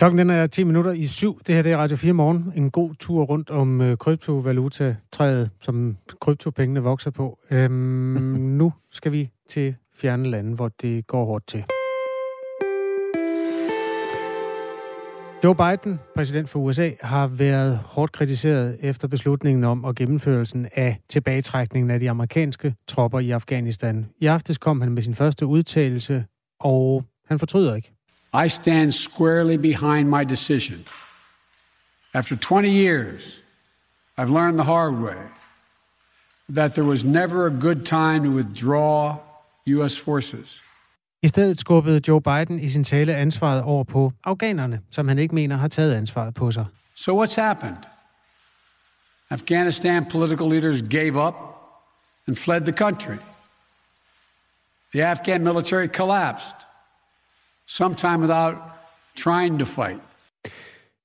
[0.00, 1.40] Klokken den er 10 minutter i syv.
[1.46, 2.52] Det her det er Radio 4 morgen.
[2.56, 7.38] En god tur rundt om øh, kryptovaluta-træet, som kryptopengene vokser på.
[7.50, 7.72] Øhm,
[8.60, 11.64] nu skal vi til fjerne lande, hvor det går hårdt til.
[15.44, 21.00] Joe Biden, præsident for USA, har været hårdt kritiseret efter beslutningen om og gennemførelsen af
[21.08, 24.06] tilbagetrækningen af de amerikanske tropper i Afghanistan.
[24.20, 26.24] I aftes kom han med sin første udtalelse,
[26.60, 27.92] og han fortryder ikke.
[28.32, 30.84] I stand squarely behind my decision.
[32.14, 33.42] After 20 years,
[34.18, 35.16] I've learned the hard way
[36.54, 39.18] that there was never a good time to withdraw
[39.66, 39.96] U.S.
[39.96, 40.62] forces.
[41.22, 45.34] I stedet skubbede Joe Biden i sin tale ansvaret over på afghanerne, som han ikke
[45.34, 46.66] mener har taget ansvaret på sig.
[46.94, 47.76] So what's happened?
[49.30, 51.34] Afghanistan political leaders gave up
[52.26, 53.16] and fled the country.
[54.92, 56.56] The Afghan military collapsed,
[57.70, 58.54] sometime without
[59.16, 60.00] trying to fight.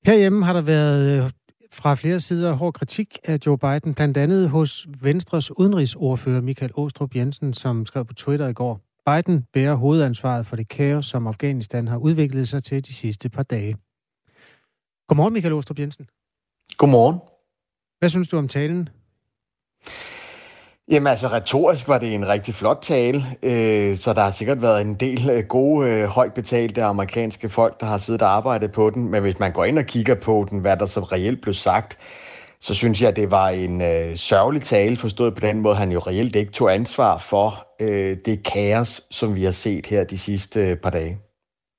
[0.06, 1.30] Herhjemme har der været øh,
[1.72, 7.14] fra flere sider hård kritik af Joe Biden, blandt andet hos Venstres udenrigsordfører Michael Åstrup
[7.14, 8.80] Jensen, som skrev på Twitter i går.
[9.06, 13.42] Biden bærer hovedansvaret for det kaos, som Afghanistan har udviklet sig til de sidste par
[13.42, 13.76] dage.
[15.08, 16.06] Godmorgen, Michael Åstrup Jensen.
[16.76, 17.18] Godmorgen.
[17.98, 18.88] Hvad synes du om talen?
[20.90, 24.80] Jamen altså, retorisk var det en rigtig flot tale, øh, så der har sikkert været
[24.80, 28.90] en del øh, gode, øh, højt betalte amerikanske folk, der har siddet og arbejdet på
[28.90, 29.10] den.
[29.10, 31.98] Men hvis man går ind og kigger på den, hvad der så reelt blev sagt,
[32.60, 35.92] så synes jeg, at det var en øh, sørgelig tale, forstået på den måde, han
[35.92, 40.18] jo reelt ikke tog ansvar for øh, det kaos, som vi har set her de
[40.18, 41.18] sidste øh, par dage.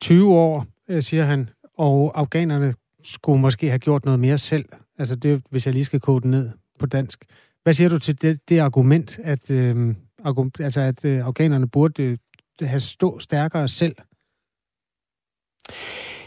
[0.02, 4.66] 20 år, øh, siger han, og afghanerne skulle måske have gjort noget mere selv.
[5.00, 6.50] Altså det, hvis jeg lige skal kode det ned
[6.80, 7.26] på dansk.
[7.68, 9.96] Hvad siger du til det, det argument, at, øh,
[10.26, 12.18] argument, altså at øh, afghanerne burde øh,
[12.62, 13.96] have stå stærkere selv?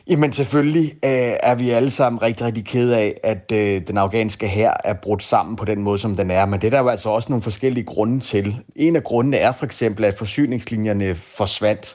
[0.06, 4.48] Jamen selvfølgelig øh, er vi alle sammen rigtig, rigtig kede af, at øh, den afghanske
[4.48, 6.44] her er brudt sammen på den måde, som den er.
[6.44, 8.56] Men det er der jo altså også nogle forskellige grunde til.
[8.76, 11.94] En af grundene er for eksempel, at forsyningslinjerne forsvandt.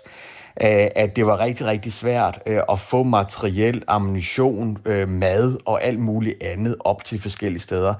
[0.61, 5.83] Øh, at det var rigtig, rigtig svært øh, at få materiel, ammunition, øh, mad og
[5.83, 7.93] alt muligt andet op til forskellige steder.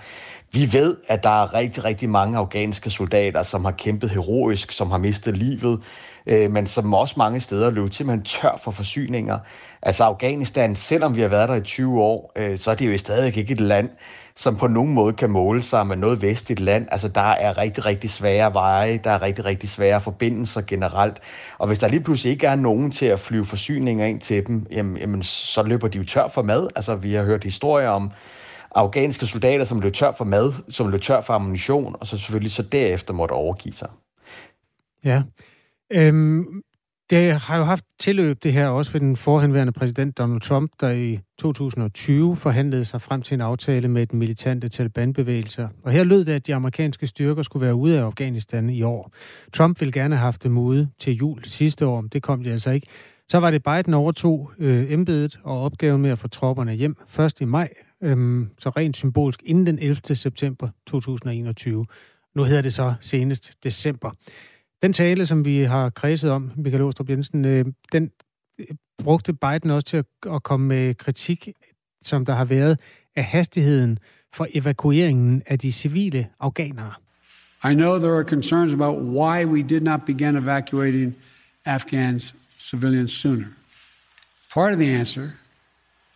[0.56, 4.91] Vi ved, at der er rigtig, rigtig mange afghanske soldater, som har kæmpet heroisk, som
[4.91, 5.82] har mistet livet,
[6.26, 9.39] øh, men som også mange steder løb simpelthen tør for forsyninger.
[9.82, 12.97] Altså Afghanistan, selvom vi har været der i 20 år, øh, så er det jo
[12.97, 13.89] stadig ikke et land,
[14.36, 16.88] som på nogen måde kan måle sig med noget vestligt land.
[16.91, 21.20] Altså der er rigtig, rigtig svære veje, der er rigtig, rigtig svære forbindelser generelt.
[21.58, 24.68] Og hvis der lige pludselig ikke er nogen til at flyve forsyninger ind til dem,
[24.72, 26.68] jamen, jamen så løber de jo tør for mad.
[26.76, 28.12] Altså vi har hørt historier om
[28.76, 32.51] afghanske soldater, som løb tør for mad, som løb tør for ammunition, og så selvfølgelig
[32.51, 33.89] så derefter måtte overgive sig.
[35.03, 35.21] Ja.
[35.91, 36.61] Øhm,
[37.09, 40.89] det har jo haft tilløb det her også ved den forhenværende præsident Donald Trump, der
[40.89, 45.69] i 2020 forhandlede sig frem til en aftale med den militante Taliban-bevægelse.
[45.84, 49.11] Og her lød det, at de amerikanske styrker skulle være ude af Afghanistan i år.
[49.53, 52.51] Trump ville gerne have haft dem ude til jul sidste år, men det kom de
[52.51, 52.88] altså ikke.
[53.30, 57.41] Så var det Biden overtog øh, embedet og opgaven med at få tropperne hjem først
[57.41, 57.69] i maj,
[58.06, 60.16] øhm, så rent symbolsk inden den 11.
[60.16, 61.86] september 2021.
[62.36, 64.12] Nu hedder det så senest december.
[64.82, 68.12] Den tale, som vi har kredset om, Michael Åstrup Jensen, øh, den
[68.60, 68.66] øh,
[68.97, 71.49] brugte Biden også til at, at komme med kritik,
[72.01, 72.80] som der har været
[73.16, 73.99] af hastigheden
[74.34, 76.93] for evakueringen af de civile afghanere.
[77.72, 81.16] I know there are concerns about why we did not begin evacuating
[81.66, 83.45] Afghans civilians sooner.
[84.53, 85.30] Part of the answer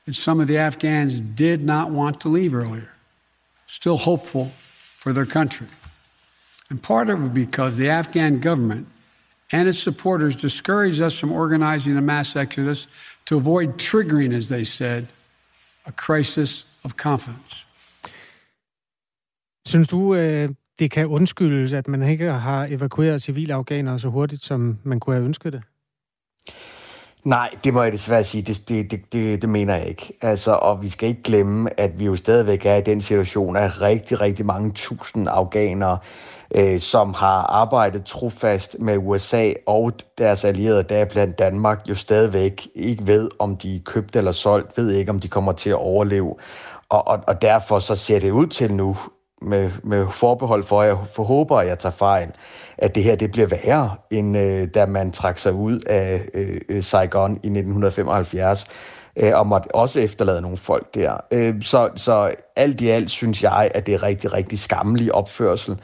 [0.10, 2.90] is some of the Afghans did not want to leave earlier,
[3.68, 4.46] still hopeful
[4.98, 5.68] for their country.
[6.70, 8.88] And part of it because the Afghan government
[9.52, 12.88] and its supporters discouraged us from organizing a mass exodus
[13.26, 15.08] to avoid triggering, as they said,
[15.86, 17.66] a crisis of confidence.
[19.66, 20.50] Synes du, øh,
[20.80, 25.16] det kan undskyldes, at man ikke har evakueret civile afghanere så hurtigt, som man kunne
[25.16, 25.62] have ønsket det?
[27.24, 28.42] Nej, det må jeg desværre sige.
[28.42, 30.14] Det, det, det, det, det mener jeg ikke.
[30.22, 33.82] Altså, og vi skal ikke glemme, at vi jo stadigvæk er i den situation, at
[33.82, 35.98] rigtig, rigtig mange tusind afghanere
[36.56, 42.68] øh, som har arbejdet trofast med USA og deres allierede, der blandt Danmark, jo stadigvæk
[42.76, 45.76] ikke ved, om de er købt eller solgt, ved ikke, om de kommer til at
[45.76, 46.36] overleve.
[46.90, 48.98] Og, og, og derfor så ser det ud til nu,
[49.42, 52.32] med, med forbehold for, at jeg forhåber, at jeg tager fejl,
[52.78, 56.62] at det her det bliver værre, end øh, da man trak sig ud af øh,
[56.70, 58.66] øh Saigon i 1975.
[59.16, 61.18] øh, og måtte også efterlade nogle folk der.
[61.32, 65.80] Øh, så, så alt i alt synes jeg, at det er rigtig, rigtig skammelig opførsel,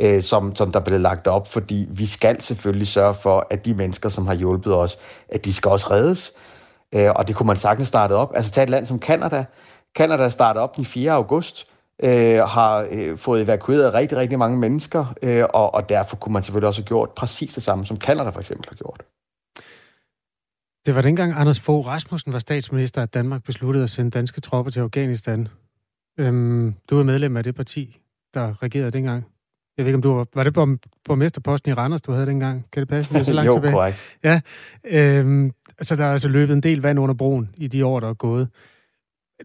[0.00, 3.74] øh, som, som der blev lagt op, fordi vi skal selvfølgelig sørge for, at de
[3.74, 4.98] mennesker, som har hjulpet os,
[5.28, 6.32] at de skal også reddes.
[6.94, 8.32] Øh, og det kunne man sagtens starte op.
[8.34, 9.44] Altså tag et land som Kanada.
[9.94, 11.12] Kanada startede op den 4.
[11.12, 11.66] august,
[12.02, 16.42] øh, har øh, fået evakueret rigtig, rigtig mange mennesker, øh, og, og derfor kunne man
[16.42, 19.02] selvfølgelig også have gjort præcis det samme, som Kanada for eksempel har gjort.
[20.86, 24.70] Det var dengang Anders Fogh Rasmussen var statsminister, at Danmark besluttede at sende danske tropper
[24.72, 25.48] til Afghanistan.
[26.18, 27.98] Øhm, du er medlem af det parti,
[28.34, 29.26] der regerede dengang.
[29.76, 30.26] Jeg ved ikke, om du var...
[30.34, 32.66] Var det på borgmesterposten i Randers, du havde dengang?
[32.72, 33.14] Kan det passe?
[33.14, 33.72] Det er så langt jo, tilbage.
[33.72, 34.06] korrekt.
[34.24, 34.40] Ja.
[34.84, 38.08] Øhm, så der er altså løbet en del vand under broen i de år, der
[38.08, 38.48] er gået.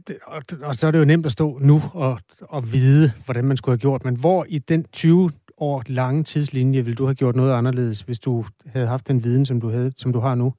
[0.07, 3.45] Det, og, og så er det jo nemt at stå nu og, og vide, hvordan
[3.45, 4.05] man skulle have gjort.
[4.05, 8.19] Men hvor i den 20 år lange tidslinje ville du have gjort noget anderledes, hvis
[8.19, 10.53] du havde haft den viden, som du, havde, som du har nu?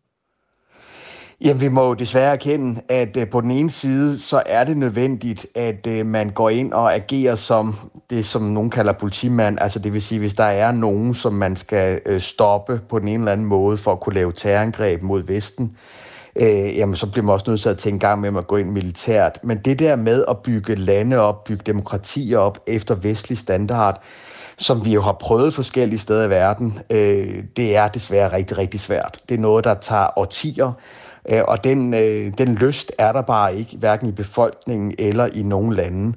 [1.40, 4.76] Jamen, vi må jo desværre erkende, at øh, på den ene side, så er det
[4.76, 7.74] nødvendigt, at øh, man går ind og agerer som
[8.10, 9.58] det, som nogen kalder politimand.
[9.60, 13.08] Altså det vil sige, hvis der er nogen, som man skal øh, stoppe på den
[13.08, 15.76] ene eller anden måde for at kunne lave terrorangreb mod Vesten,
[16.40, 18.70] øh, jamen så bliver man også nødt til at tænke gang med at gå ind
[18.70, 19.38] militært.
[19.42, 24.02] Men det der med at bygge lande op, bygge demokratier op efter vestlig standard,
[24.58, 28.80] som vi jo har prøvet forskellige steder i verden, øh, det er desværre rigtig, rigtig
[28.80, 29.18] svært.
[29.28, 30.72] Det er noget, der tager årtier,
[31.28, 35.42] Øh, og den, øh, den lyst er der bare ikke, hverken i befolkningen eller i
[35.42, 36.16] nogen lande.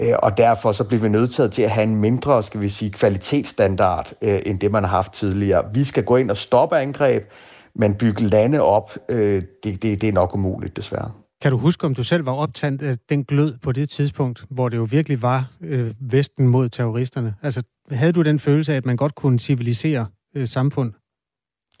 [0.00, 2.90] Øh, og derfor så bliver vi nødt til at have en mindre, skal vi sige,
[2.90, 5.64] kvalitetsstandard, øh, end det man har haft tidligere.
[5.72, 7.30] Vi skal gå ind og stoppe angreb,
[7.78, 11.10] men bygge lande op, det, det, det er nok umuligt, desværre.
[11.42, 14.68] Kan du huske, om du selv var optaget af den glød på det tidspunkt, hvor
[14.68, 17.34] det jo virkelig var øh, Vesten mod terroristerne?
[17.42, 20.06] Altså, havde du den følelse af, at man godt kunne civilisere
[20.36, 20.92] øh, samfund?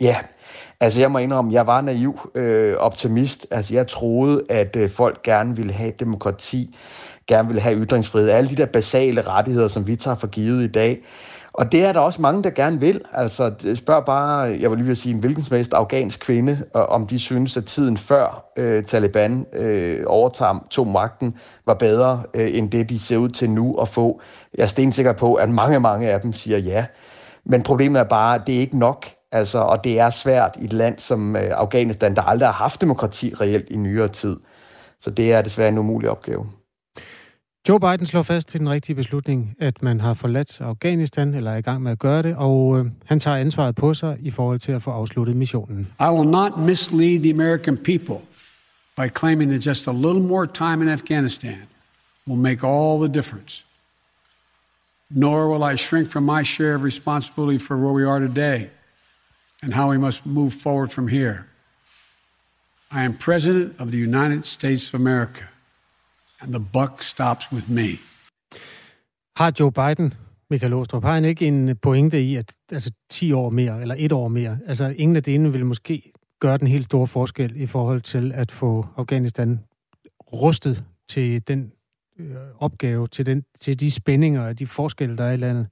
[0.00, 0.16] Ja,
[0.80, 3.46] altså jeg må indrømme, jeg var naiv øh, optimist.
[3.50, 6.76] Altså jeg troede, at øh, folk gerne ville have demokrati,
[7.26, 10.72] gerne ville have ytringsfrihed, alle de der basale rettigheder, som vi tager for givet i
[10.72, 11.02] dag.
[11.56, 13.00] Og det er der også mange, der gerne vil.
[13.12, 16.82] Altså spørg bare, jeg vil lige vil sige, en hvilken som helst afghansk kvinde, øh,
[16.88, 21.34] om de synes, at tiden før øh, Taliban øh, overtager tog magten,
[21.66, 24.20] var bedre øh, end det, de ser ud til nu at få.
[24.54, 26.86] Jeg er stensikker på, at mange, mange af dem siger ja.
[27.44, 29.06] Men problemet er bare, at det er ikke nok.
[29.32, 32.80] Altså, og det er svært i et land som øh, Afghanistan, der aldrig har haft
[32.80, 34.36] demokrati reelt i nyere tid.
[35.00, 36.46] Så det er desværre en umulig opgave.
[37.68, 41.56] Joe Biden slår fast til den rigtige beslutning, at man har forladt Afghanistan, eller er
[41.56, 44.58] i gang med at gøre det, og øh, han tager ansvaret på sig i forhold
[44.58, 45.88] til at få afsluttet missionen.
[46.00, 48.16] I will not mislead the American people
[48.96, 51.58] by claiming that just a little more time in Afghanistan
[52.26, 53.66] will make all the difference.
[55.10, 58.70] Nor will I shrink from my share of responsibility for where we are today
[59.62, 61.38] and how we must move forward from here.
[62.92, 65.42] I am President of the United States of America,
[66.40, 67.88] and the buck stops with me.
[69.36, 70.14] Har Joe Biden,
[70.50, 74.12] Michael Åstrup, har han ikke en pointe i, at altså 10 år mere, eller et
[74.12, 78.00] år mere, altså ingen af delene vil måske gøre den helt store forskel i forhold
[78.00, 79.60] til at få Afghanistan
[80.32, 81.72] rustet til den
[82.18, 85.66] øh, opgave, til, den, til de spændinger og de forskelle, der er i landet?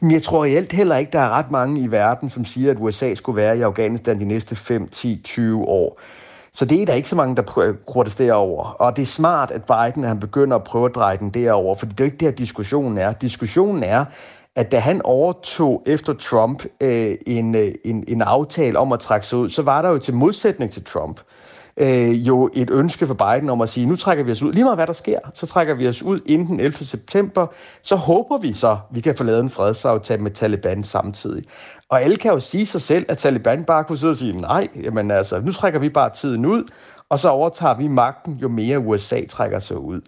[0.00, 2.76] Men jeg tror reelt heller ikke, der er ret mange i verden, som siger, at
[2.80, 6.00] USA skulle være i Afghanistan de næste 5, 10, 20 år.
[6.54, 8.64] Så det er der ikke så mange, der protesterer over.
[8.64, 11.86] Og det er smart, at Biden han begynder at prøve at dreje den derover, for
[11.86, 13.12] det er jo ikke det, diskussionen er.
[13.12, 14.04] Diskussionen er,
[14.56, 19.26] at da han overtog efter Trump øh, en, øh, en, en aftale om at trække
[19.26, 23.06] sig ud, så var der jo til modsætning til Trump, øh, Øh, jo et ønske
[23.06, 24.52] for Biden om at sige, nu trækker vi os ud.
[24.52, 26.84] Lige meget hvad der sker, så trækker vi os ud inden den 11.
[26.84, 27.46] september.
[27.82, 31.44] Så håber vi så, vi kan få lavet en fredsaftale med Taliban samtidig.
[31.88, 34.68] Og alle kan jo sige sig selv, at Taliban bare kunne sidde og sige, nej,
[34.82, 36.64] jamen altså, nu trækker vi bare tiden ud,
[37.08, 40.00] og så overtager vi magten, jo mere USA trækker sig ud.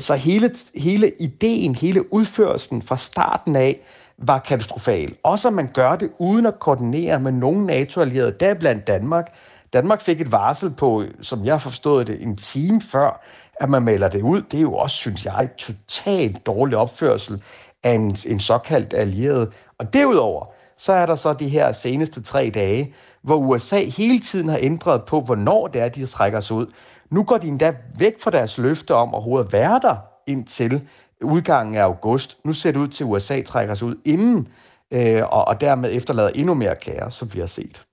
[0.00, 3.80] Så hele, hele ideen, hele udførelsen fra starten af,
[4.18, 5.14] var katastrofal.
[5.22, 9.34] Også at man gør det uden at koordinere med nogen NATO-allierede, der blandt Danmark,
[9.74, 13.24] Danmark fik et varsel på, som jeg forstod det, en time før,
[13.60, 14.42] at man melder det ud.
[14.42, 17.42] Det er jo også, synes jeg, totalt dårlig opførsel
[17.82, 19.52] af en, en såkaldt allieret.
[19.78, 20.46] Og derudover,
[20.76, 25.04] så er der så de her seneste tre dage, hvor USA hele tiden har ændret
[25.04, 26.66] på, hvornår det er, de trækker sig ud.
[27.10, 29.96] Nu går de endda væk fra deres løfte om overhovedet at være der
[30.26, 30.88] indtil
[31.22, 32.38] udgangen af august.
[32.44, 34.48] Nu ser det ud til, at USA trækker sig ud inden,
[34.90, 37.84] øh, og, og dermed efterlader endnu mere kaos, som vi har set.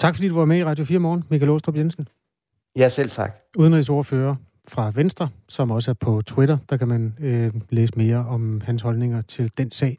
[0.00, 2.08] Tak fordi du var med i Radio 4 Morgen, Michael Åstrup Jensen.
[2.76, 3.36] Ja, selv tak.
[3.56, 4.34] Udenrigsordfører
[4.68, 6.58] fra Venstre, som også er på Twitter.
[6.70, 9.98] Der kan man øh, læse mere om hans holdninger til den sag.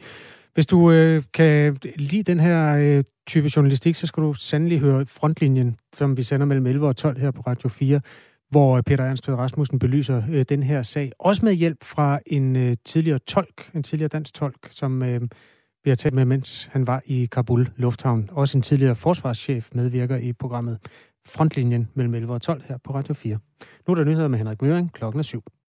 [0.54, 5.06] Hvis du øh, kan lide den her øh, type journalistik, så skal du sandelig høre
[5.06, 8.02] Frontlinjen, som vi sender mellem 11 og 12 her på Radio 4,
[8.50, 11.12] hvor Peter Ernst Rasmussen belyser øh, den her sag.
[11.20, 15.22] Også med hjælp fra en øh, tidligere tolk, en tidligere dansk tolk, som øh,
[15.90, 18.30] vi har talt med, mens han var i Kabul Lufthavn.
[18.32, 20.80] Også en tidligere forsvarschef medvirker i programmet
[21.26, 23.40] Frontlinjen mellem 11 og 12 her på Radio 4.
[23.88, 25.44] Nu er der nyheder med Henrik Møring klokken er 7.